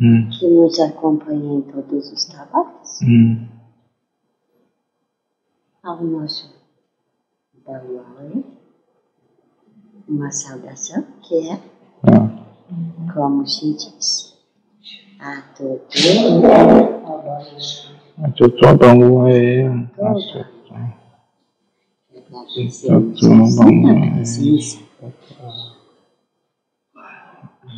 hum. 0.00 0.28
que 0.30 0.48
nos 0.48 0.80
acompanha 0.80 1.58
em 1.58 1.62
todos 1.62 2.10
os 2.10 2.24
trabalhos, 2.24 3.00
hum. 3.02 3.46
ao 5.82 6.02
nosso 6.02 6.61
Baluaue, 7.66 8.44
uma 10.08 10.30
saudação 10.30 11.04
que 11.22 11.48
é, 11.48 11.60
ah. 12.04 13.12
como 13.14 13.46
se 13.46 13.72
diz, 13.74 14.36
a 15.20 15.42
todo 15.56 15.80
a 18.18 18.30
todo 18.32 18.78
Baluaue, 18.78 19.66
a 19.98 20.52
Agradecemos 22.32 23.60
a 23.60 23.64
presença 23.64 24.80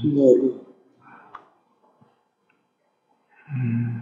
nele. 0.05 0.61
Hum. 3.51 4.01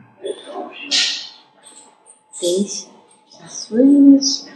Deixe 2.40 2.88
a 3.42 3.48
sua 3.48 3.82
energia 3.82 4.51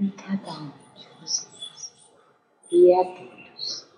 em 0.00 0.10
cada 0.10 0.52
um 0.52 0.70
de 0.94 1.08
vocês 1.20 1.92
e 2.70 2.94
a 2.94 3.04
todos 3.04 3.88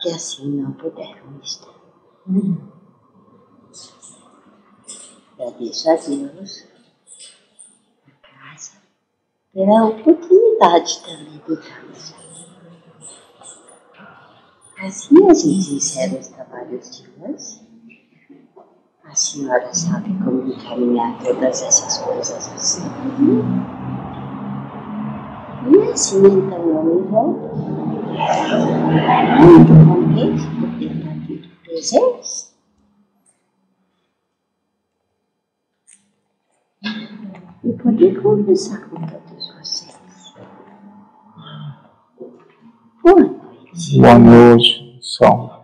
que 0.00 0.10
assim 0.10 0.48
não 0.48 0.72
puderam 0.72 1.38
estar. 1.42 1.74
Agradeço 5.38 5.90
a 5.90 5.94
Deus, 5.96 6.66
a 8.06 8.10
casa, 8.26 8.78
pela 9.52 9.86
oportunidade 9.86 11.02
também 11.02 11.38
de 11.46 11.52
aqui. 11.52 12.14
Assim 14.80 15.28
a 15.28 15.34
gente 15.34 15.74
encerra 15.74 16.18
os 16.18 16.28
trabalhos 16.28 16.96
de 16.96 17.10
hoje. 17.20 17.68
A 19.04 19.14
senhora 19.14 19.74
sabe 19.74 20.10
como 20.22 20.46
encaminhar 20.46 21.18
todas 21.22 21.62
essas 21.62 21.98
coisas 21.98 22.48
assim. 22.52 22.82
Me 25.62 25.92
volto. 27.02 27.56
Muito 29.40 29.72
contente 29.86 30.44
por 30.60 30.68
ter 30.78 30.90
estar 30.92 31.10
aqui 31.10 31.34
presente. 31.64 32.48
E 37.64 37.72
poder 37.72 38.22
conversar 38.22 38.88
com 38.88 38.96
todos 39.00 39.52
vocês. 39.58 40.34
Boa 43.02 43.20
noite. 43.20 44.00
Boa 44.00 44.18
noite, 44.18 44.98
salve. 45.02 45.57